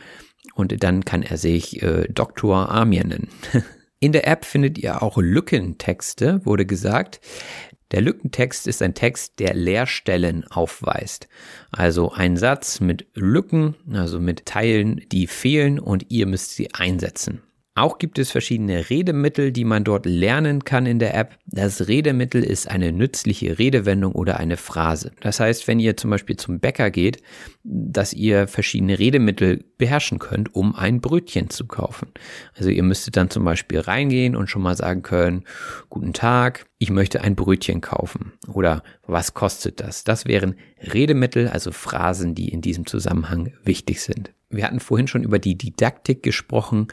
[0.58, 3.30] und dann kann er sich äh, Doktor Amir nennen.
[4.00, 7.20] In der App findet ihr auch Lückentexte, wurde gesagt.
[7.92, 11.28] Der Lückentext ist ein Text, der Leerstellen aufweist.
[11.72, 17.42] Also ein Satz mit Lücken, also mit Teilen, die fehlen und ihr müsst sie einsetzen.
[17.78, 21.38] Auch gibt es verschiedene Redemittel, die man dort lernen kann in der App.
[21.46, 25.12] Das Redemittel ist eine nützliche Redewendung oder eine Phrase.
[25.20, 27.22] Das heißt, wenn ihr zum Beispiel zum Bäcker geht,
[27.64, 32.08] dass ihr verschiedene Redemittel beherrschen könnt, um ein Brötchen zu kaufen.
[32.56, 35.44] Also ihr müsstet dann zum Beispiel reingehen und schon mal sagen können,
[35.90, 38.34] guten Tag, ich möchte ein Brötchen kaufen.
[38.48, 40.04] Oder was kostet das?
[40.04, 44.32] Das wären Redemittel, also Phrasen, die in diesem Zusammenhang wichtig sind.
[44.50, 46.88] Wir hatten vorhin schon über die Didaktik gesprochen.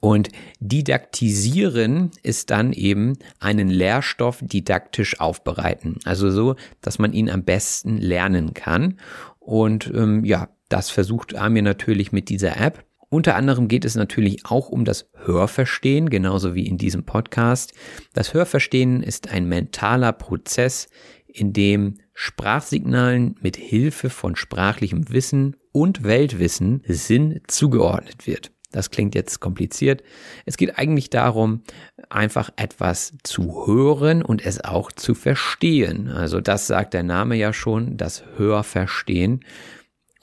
[0.00, 0.30] Und
[0.60, 5.98] didaktisieren ist dann eben einen Lehrstoff didaktisch aufbereiten.
[6.04, 8.98] Also so, dass man ihn am besten lernen kann.
[9.38, 12.84] Und ähm, ja, das versucht Amir natürlich mit dieser App.
[13.10, 17.74] Unter anderem geht es natürlich auch um das Hörverstehen, genauso wie in diesem Podcast.
[18.12, 20.88] Das Hörverstehen ist ein mentaler Prozess,
[21.26, 28.52] in dem Sprachsignalen mit Hilfe von sprachlichem Wissen und Weltwissen Sinn zugeordnet wird.
[28.72, 30.02] Das klingt jetzt kompliziert.
[30.46, 31.62] Es geht eigentlich darum,
[32.08, 36.08] einfach etwas zu hören und es auch zu verstehen.
[36.08, 39.44] Also das sagt der Name ja schon, das Hörverstehen.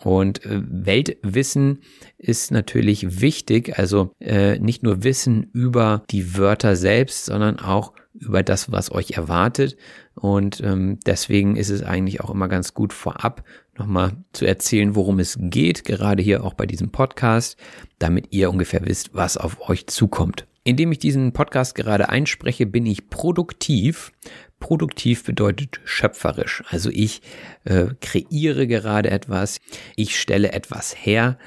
[0.03, 1.79] Und äh, Weltwissen
[2.17, 8.43] ist natürlich wichtig, also äh, nicht nur Wissen über die Wörter selbst, sondern auch über
[8.43, 9.77] das, was euch erwartet.
[10.15, 13.43] Und ähm, deswegen ist es eigentlich auch immer ganz gut vorab
[13.77, 17.57] nochmal zu erzählen, worum es geht, gerade hier auch bei diesem Podcast,
[17.99, 20.47] damit ihr ungefähr wisst, was auf euch zukommt.
[20.63, 24.11] Indem ich diesen Podcast gerade einspreche, bin ich produktiv.
[24.59, 26.63] Produktiv bedeutet schöpferisch.
[26.69, 27.21] Also ich
[27.65, 29.59] äh, kreiere gerade etwas,
[29.95, 31.37] ich stelle etwas her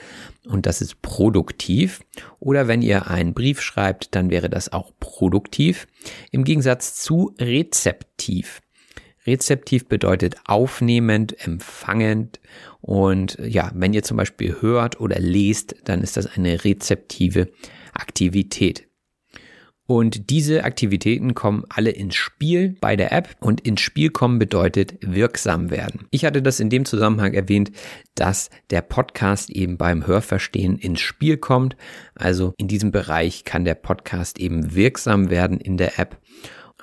[0.47, 2.01] und das ist produktiv.
[2.39, 5.87] Oder wenn ihr einen Brief schreibt, dann wäre das auch produktiv.
[6.31, 8.61] Im Gegensatz zu rezeptiv.
[9.27, 12.41] Rezeptiv bedeutet aufnehmend, empfangend
[12.81, 17.49] und ja, wenn ihr zum Beispiel hört oder lest, dann ist das eine rezeptive
[17.93, 18.89] Aktivität.
[19.91, 24.95] Und diese Aktivitäten kommen alle ins Spiel bei der App und ins Spiel kommen bedeutet
[25.01, 26.07] wirksam werden.
[26.12, 27.72] Ich hatte das in dem Zusammenhang erwähnt,
[28.14, 31.76] dass der Podcast eben beim Hörverstehen ins Spiel kommt.
[32.14, 36.20] Also in diesem Bereich kann der Podcast eben wirksam werden in der App.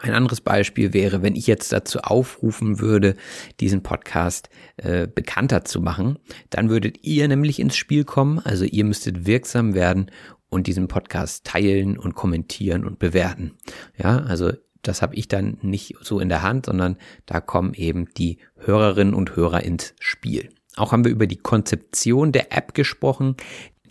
[0.01, 3.16] Ein anderes Beispiel wäre, wenn ich jetzt dazu aufrufen würde,
[3.60, 8.86] diesen Podcast äh, bekannter zu machen, dann würdet ihr nämlich ins Spiel kommen, also ihr
[8.86, 10.12] müsstet wirksam werden
[10.50, 13.54] und diesen Podcast teilen und kommentieren und bewerten.
[13.98, 18.08] Ja, also das habe ich dann nicht so in der Hand, sondern da kommen eben
[18.18, 20.50] die Hörerinnen und Hörer ins Spiel.
[20.76, 23.36] Auch haben wir über die Konzeption der App gesprochen.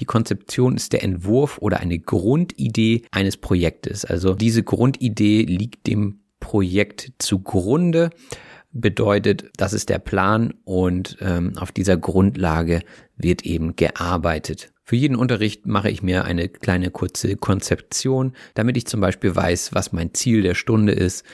[0.01, 4.05] Die Konzeption ist der Entwurf oder eine Grundidee eines Projektes.
[4.05, 8.11] Also diese Grundidee liegt dem Projekt zugrunde,
[8.81, 12.81] bedeutet, das ist der Plan und ähm, auf dieser Grundlage
[13.17, 14.73] wird eben gearbeitet.
[14.85, 19.75] Für jeden Unterricht mache ich mir eine kleine kurze Konzeption, damit ich zum Beispiel weiß,
[19.75, 21.25] was mein Ziel der Stunde ist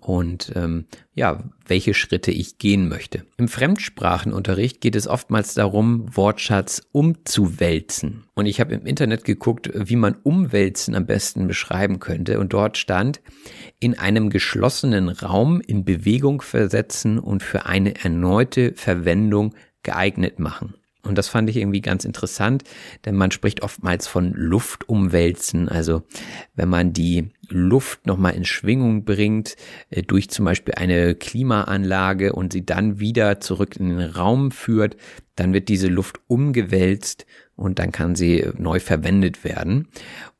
[0.00, 3.24] und ähm, ja, welche Schritte ich gehen möchte.
[3.36, 8.24] Im Fremdsprachenunterricht geht es oftmals darum, Wortschatz umzuwälzen.
[8.34, 12.40] Und ich habe im Internet geguckt, wie man umwälzen am besten beschreiben könnte.
[12.40, 13.20] Und dort stand,
[13.80, 20.74] in einem geschlossenen Raum in Bewegung versetzen und für eine erneute Verwendung geeignet machen.
[21.04, 22.62] Und das fand ich irgendwie ganz interessant,
[23.04, 25.68] denn man spricht oftmals von Luftumwälzen.
[25.68, 26.02] Also
[26.54, 29.56] wenn man die Luft nochmal in Schwingung bringt,
[29.90, 34.96] äh, durch zum Beispiel eine Klimaanlage und sie dann wieder zurück in den Raum führt,
[35.34, 37.26] dann wird diese Luft umgewälzt
[37.56, 39.88] und dann kann sie neu verwendet werden.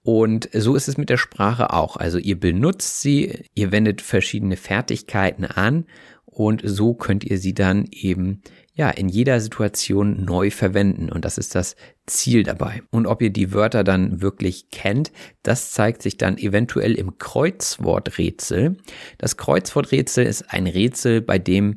[0.03, 1.97] Und so ist es mit der Sprache auch.
[1.97, 5.87] Also ihr benutzt sie, ihr wendet verschiedene Fertigkeiten an
[6.25, 8.43] und so könnt ihr sie dann eben
[8.75, 11.11] ja, in jeder Situation neu verwenden.
[11.11, 12.83] Und das ist das Ziel dabei.
[12.91, 15.13] Und ob ihr die Wörter dann wirklich kennt,
[15.43, 18.79] das zeigt sich dann eventuell im Kreuzworträtsel.
[19.19, 21.77] Das Kreuzworträtsel ist ein Rätsel, bei dem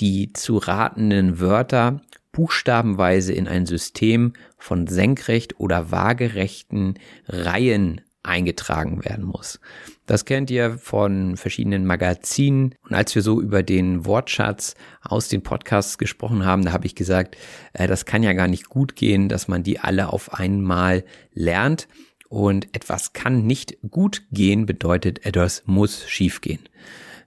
[0.00, 9.24] die zu ratenden Wörter buchstabenweise in ein System von senkrecht oder waagerechten Reihen eingetragen werden
[9.24, 9.60] muss.
[10.06, 12.74] Das kennt ihr von verschiedenen Magazinen.
[12.82, 16.94] Und als wir so über den Wortschatz aus den Podcasts gesprochen haben, da habe ich
[16.94, 17.36] gesagt,
[17.72, 21.88] äh, das kann ja gar nicht gut gehen, dass man die alle auf einmal lernt.
[22.28, 26.60] Und etwas kann nicht gut gehen, bedeutet, etwas muss schiefgehen.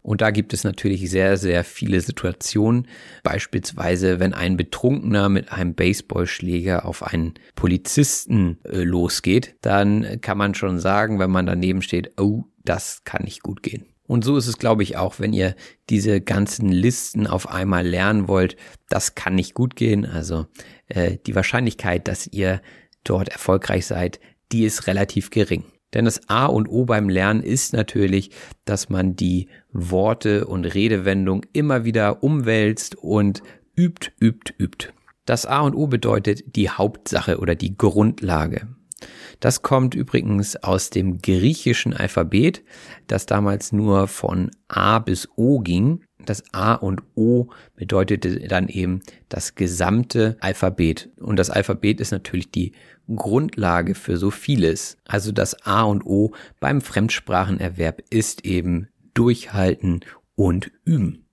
[0.08, 2.88] Und da gibt es natürlich sehr, sehr viele Situationen.
[3.24, 10.56] Beispielsweise, wenn ein Betrunkener mit einem Baseballschläger auf einen Polizisten äh, losgeht, dann kann man
[10.56, 13.86] schon sagen, wenn man daneben steht, oh, das kann nicht gut gehen.
[14.08, 15.56] Und so ist es, glaube ich, auch, wenn ihr
[15.90, 18.56] diese ganzen Listen auf einmal lernen wollt,
[18.88, 20.06] das kann nicht gut gehen.
[20.06, 20.46] Also
[20.88, 22.62] äh, die Wahrscheinlichkeit, dass ihr
[23.04, 24.22] dort erfolgreich seid,
[24.54, 25.66] die ist relativ gering.
[25.94, 28.32] Denn das A und O beim Lernen ist natürlich,
[28.66, 33.42] dass man die Worte und Redewendung immer wieder umwälzt und
[33.76, 34.90] übt, übt, übt.
[35.26, 38.68] Das A und O bedeutet die Hauptsache oder die Grundlage.
[39.40, 42.64] Das kommt übrigens aus dem griechischen Alphabet,
[43.06, 46.04] das damals nur von A bis O ging.
[46.28, 51.10] Das A und O bedeutete dann eben das gesamte Alphabet.
[51.20, 52.74] Und das Alphabet ist natürlich die
[53.14, 54.98] Grundlage für so vieles.
[55.06, 60.02] Also das A und O beim Fremdsprachenerwerb ist eben durchhalten
[60.36, 61.26] und üben.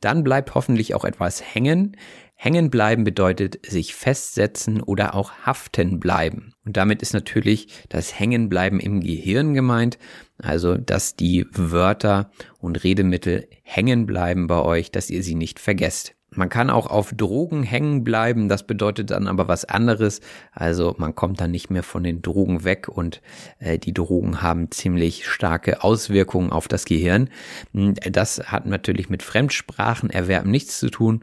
[0.00, 1.96] Dann bleibt hoffentlich auch etwas hängen.
[2.42, 6.54] Hängen bleiben bedeutet sich festsetzen oder auch haften bleiben.
[6.64, 9.98] Und damit ist natürlich das Hängenbleiben im Gehirn gemeint,
[10.38, 16.14] also dass die Wörter und Redemittel hängen bleiben bei euch, dass ihr sie nicht vergesst.
[16.40, 20.22] Man kann auch auf Drogen hängen bleiben, das bedeutet dann aber was anderes.
[20.52, 23.20] Also man kommt dann nicht mehr von den Drogen weg und
[23.58, 27.28] äh, die Drogen haben ziemlich starke Auswirkungen auf das Gehirn.
[27.74, 31.20] Hm, das hat natürlich mit Fremdsprachenerwerb nichts zu tun.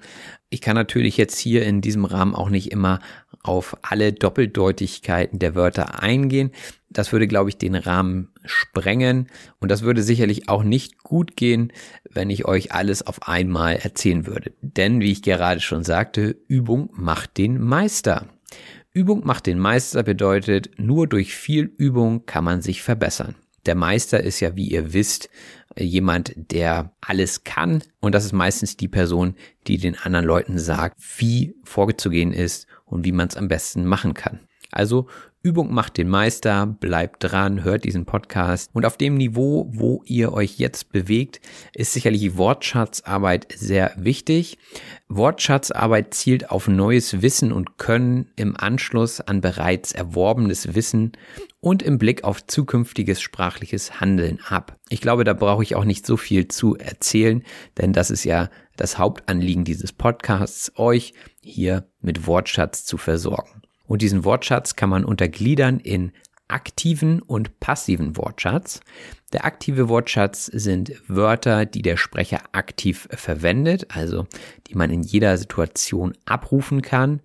[0.51, 2.99] Ich kann natürlich jetzt hier in diesem Rahmen auch nicht immer
[3.41, 6.51] auf alle Doppeldeutigkeiten der Wörter eingehen.
[6.91, 9.27] Das würde, glaube ich, den Rahmen sprengen
[9.59, 11.71] und das würde sicherlich auch nicht gut gehen,
[12.09, 14.53] wenn ich euch alles auf einmal erzählen würde.
[14.61, 18.27] Denn, wie ich gerade schon sagte, Übung macht den Meister.
[18.93, 23.35] Übung macht den Meister bedeutet, nur durch viel Übung kann man sich verbessern.
[23.67, 25.29] Der Meister ist ja, wie ihr wisst,
[25.77, 27.83] jemand, der alles kann.
[27.99, 29.35] Und das ist meistens die Person,
[29.67, 34.13] die den anderen Leuten sagt, wie vorgezugehen ist und wie man es am besten machen
[34.13, 34.39] kann.
[34.71, 35.07] Also
[35.47, 38.69] Übung macht den Meister, bleibt dran, hört diesen Podcast.
[38.73, 41.39] Und auf dem Niveau, wo ihr euch jetzt bewegt,
[41.73, 44.57] ist sicherlich Wortschatzarbeit sehr wichtig.
[45.07, 51.13] Wortschatzarbeit zielt auf neues Wissen und Können im Anschluss an bereits erworbenes Wissen
[51.61, 54.75] und im Blick auf zukünftiges sprachliches Handeln ab.
[54.89, 57.41] Ich glaube, da brauche ich auch nicht so viel zu erzählen,
[57.77, 63.61] denn das ist ja das Hauptanliegen dieses Podcasts, euch hier mit Wortschatz zu versorgen.
[63.87, 66.11] Und diesen Wortschatz kann man untergliedern in
[66.47, 68.81] aktiven und passiven Wortschatz.
[69.33, 74.27] Der aktive Wortschatz sind Wörter, die der Sprecher aktiv verwendet, also
[74.67, 77.21] die man in jeder Situation abrufen kann.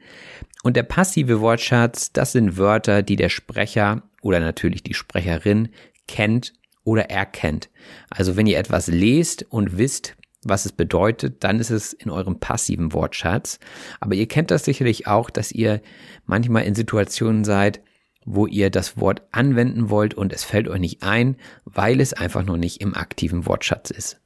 [0.65, 5.69] Und der passive Wortschatz, das sind Wörter, die der Sprecher oder natürlich die Sprecherin
[6.09, 6.53] kennt
[6.85, 7.71] oder erkennt.
[8.11, 12.39] Also wenn ihr etwas lest und wisst, was es bedeutet, dann ist es in eurem
[12.39, 13.59] passiven Wortschatz.
[14.01, 15.81] Aber ihr kennt das sicherlich auch, dass ihr
[16.27, 17.81] manchmal in Situationen seid,
[18.25, 22.45] wo ihr das Wort anwenden wollt und es fällt euch nicht ein, weil es einfach
[22.45, 24.21] noch nicht im aktiven Wortschatz ist.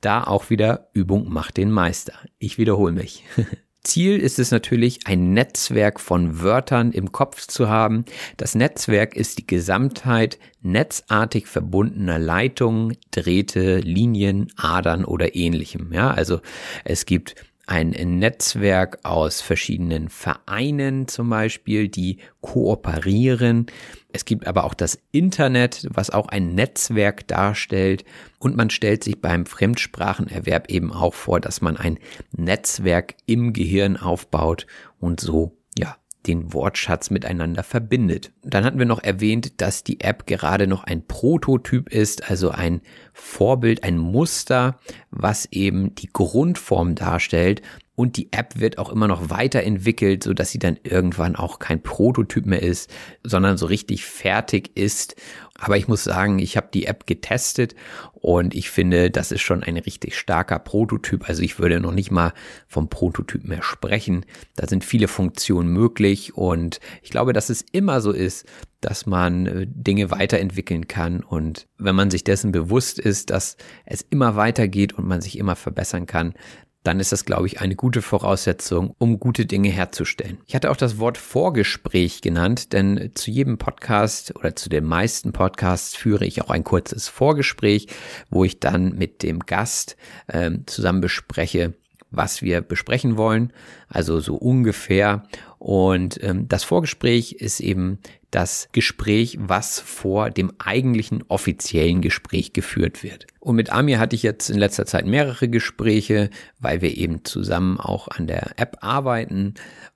[0.00, 2.14] Da auch wieder Übung macht den Meister.
[2.38, 3.24] Ich wiederhole mich.
[3.82, 8.04] Ziel ist es natürlich, ein Netzwerk von Wörtern im Kopf zu haben.
[8.36, 15.92] Das Netzwerk ist die Gesamtheit netzartig verbundener Leitungen, Drähte, Linien, Adern oder ähnlichem.
[15.92, 16.40] Ja, also
[16.84, 17.34] es gibt
[17.70, 23.66] ein Netzwerk aus verschiedenen Vereinen zum Beispiel, die kooperieren.
[24.12, 28.04] Es gibt aber auch das Internet, was auch ein Netzwerk darstellt.
[28.40, 32.00] Und man stellt sich beim Fremdsprachenerwerb eben auch vor, dass man ein
[32.32, 34.66] Netzwerk im Gehirn aufbaut
[34.98, 35.56] und so
[36.26, 38.32] den Wortschatz miteinander verbindet.
[38.42, 42.82] Dann hatten wir noch erwähnt, dass die App gerade noch ein Prototyp ist, also ein
[43.12, 44.78] Vorbild, ein Muster,
[45.10, 47.62] was eben die Grundform darstellt.
[47.94, 51.82] Und die App wird auch immer noch weiterentwickelt, so dass sie dann irgendwann auch kein
[51.82, 52.90] Prototyp mehr ist,
[53.22, 55.16] sondern so richtig fertig ist
[55.60, 57.74] aber ich muss sagen, ich habe die App getestet
[58.14, 61.28] und ich finde, das ist schon ein richtig starker Prototyp.
[61.28, 62.32] Also ich würde noch nicht mal
[62.66, 64.24] vom Prototyp mehr sprechen.
[64.56, 68.46] Da sind viele Funktionen möglich und ich glaube, dass es immer so ist,
[68.80, 71.20] dass man äh, Dinge weiterentwickeln kann.
[71.20, 75.56] Und wenn man sich dessen bewusst ist, dass es immer weitergeht und man sich immer
[75.56, 76.34] verbessern kann,
[76.82, 80.38] dann ist das, glaube ich, eine gute Voraussetzung, um gute Dinge herzustellen.
[80.46, 85.32] Ich hatte auch das Wort Vorgespräch genannt, denn zu jedem Podcast oder zu den meisten
[85.32, 87.88] Podcasts führe ich auch ein kurzes Vorgespräch,
[88.30, 89.96] wo ich dann mit dem Gast
[90.28, 91.74] äh, zusammen bespreche,
[92.10, 93.52] was wir besprechen wollen,
[93.88, 95.24] also so ungefähr.
[95.58, 97.98] Und ähm, das Vorgespräch ist eben
[98.30, 103.26] das Gespräch, was vor dem eigentlichen offiziellen Gespräch geführt wird.
[103.40, 107.78] Und mit Amir hatte ich jetzt in letzter Zeit mehrere Gespräche, weil wir eben zusammen
[107.78, 109.54] auch an der App arbeiten.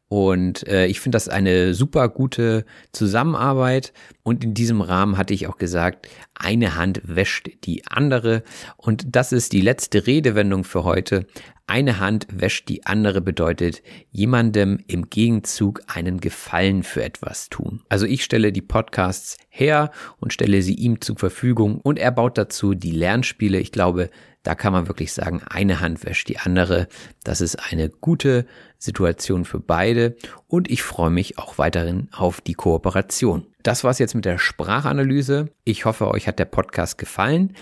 [0.08, 3.92] Und äh, ich finde das eine super gute Zusammenarbeit.
[4.22, 8.42] Und in diesem Rahmen hatte ich auch gesagt, eine Hand wäscht die andere.
[8.76, 11.26] Und das ist die letzte Redewendung für heute.
[11.66, 17.82] Eine Hand wäscht die andere bedeutet jemandem im Gegenzug einen Gefallen für etwas tun.
[17.88, 19.90] Also ich stelle die Podcasts her
[20.20, 23.58] und stelle sie ihm zur Verfügung und er baut dazu die Lernspiele.
[23.60, 24.10] Ich glaube,
[24.42, 26.86] da kann man wirklich sagen, eine Hand wäscht die andere.
[27.24, 28.44] Das ist eine gute
[28.76, 33.53] Situation für beide und ich freue mich auch weiterhin auf die Kooperation.
[33.64, 35.48] Das war's jetzt mit der Sprachanalyse.
[35.64, 37.54] Ich hoffe, euch hat der Podcast gefallen.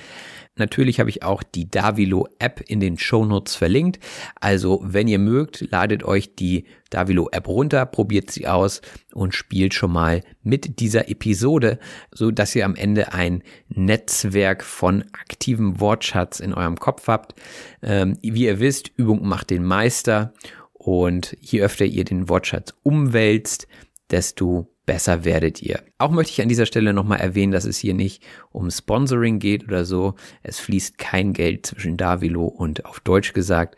[0.57, 4.01] Natürlich habe ich auch die Davilo App in den Show Notes verlinkt.
[4.41, 8.83] Also, wenn ihr mögt, ladet euch die Davilo App runter, probiert sie aus
[9.15, 11.79] und spielt schon mal mit dieser Episode,
[12.11, 17.41] so dass ihr am Ende ein Netzwerk von aktivem Wortschatz in eurem Kopf habt.
[17.81, 20.35] Ähm, wie ihr wisst, Übung macht den Meister
[20.73, 23.69] und je öfter ihr den Wortschatz umwälzt,
[24.11, 25.83] desto besser werdet ihr.
[25.99, 29.65] Auch möchte ich an dieser Stelle nochmal erwähnen, dass es hier nicht um Sponsoring geht
[29.65, 30.15] oder so.
[30.43, 33.77] Es fließt kein Geld zwischen Davilo und auf Deutsch gesagt.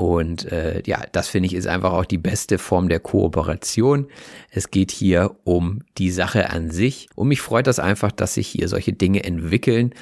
[0.00, 4.06] Und äh, ja, das finde ich ist einfach auch die beste Form der Kooperation.
[4.50, 7.08] Es geht hier um die Sache an sich.
[7.16, 9.92] Und mich freut das einfach, dass sich hier solche Dinge entwickeln.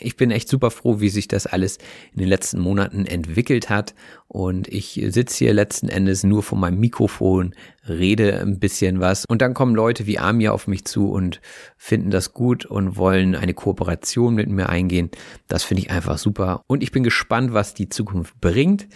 [0.00, 1.78] Ich bin echt super froh, wie sich das alles
[2.14, 3.94] in den letzten Monaten entwickelt hat.
[4.34, 7.54] Und ich sitze hier letzten Endes nur vor meinem Mikrofon,
[7.88, 11.40] rede ein bisschen was und dann kommen Leute wie Amir auf mich zu und
[11.76, 15.12] finden das gut und wollen eine Kooperation mit mir eingehen.
[15.46, 18.88] Das finde ich einfach super und ich bin gespannt, was die Zukunft bringt.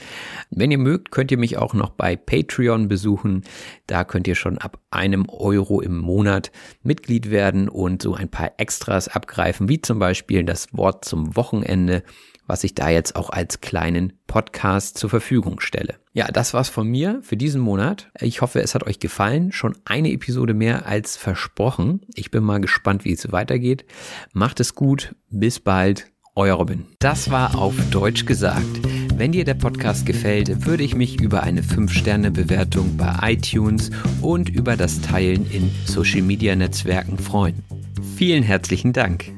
[0.51, 3.45] Wenn ihr mögt, könnt ihr mich auch noch bei Patreon besuchen.
[3.87, 6.51] Da könnt ihr schon ab einem Euro im Monat
[6.83, 12.03] Mitglied werden und so ein paar Extras abgreifen, wie zum Beispiel das Wort zum Wochenende
[12.49, 15.95] was ich da jetzt auch als kleinen Podcast zur Verfügung stelle.
[16.13, 18.11] Ja, das war's von mir für diesen Monat.
[18.21, 19.53] Ich hoffe, es hat euch gefallen.
[19.53, 22.01] Schon eine Episode mehr als versprochen.
[22.15, 23.85] Ich bin mal gespannt, wie es weitergeht.
[24.33, 25.15] Macht es gut.
[25.31, 26.11] Bis bald.
[26.35, 26.87] Euer Robin.
[27.01, 28.65] Das war auf Deutsch gesagt.
[29.17, 33.91] Wenn dir der Podcast gefällt, würde ich mich über eine 5-Sterne-Bewertung bei iTunes
[34.23, 37.65] und über das Teilen in Social-Media-Netzwerken freuen.
[38.17, 39.38] Vielen herzlichen Dank.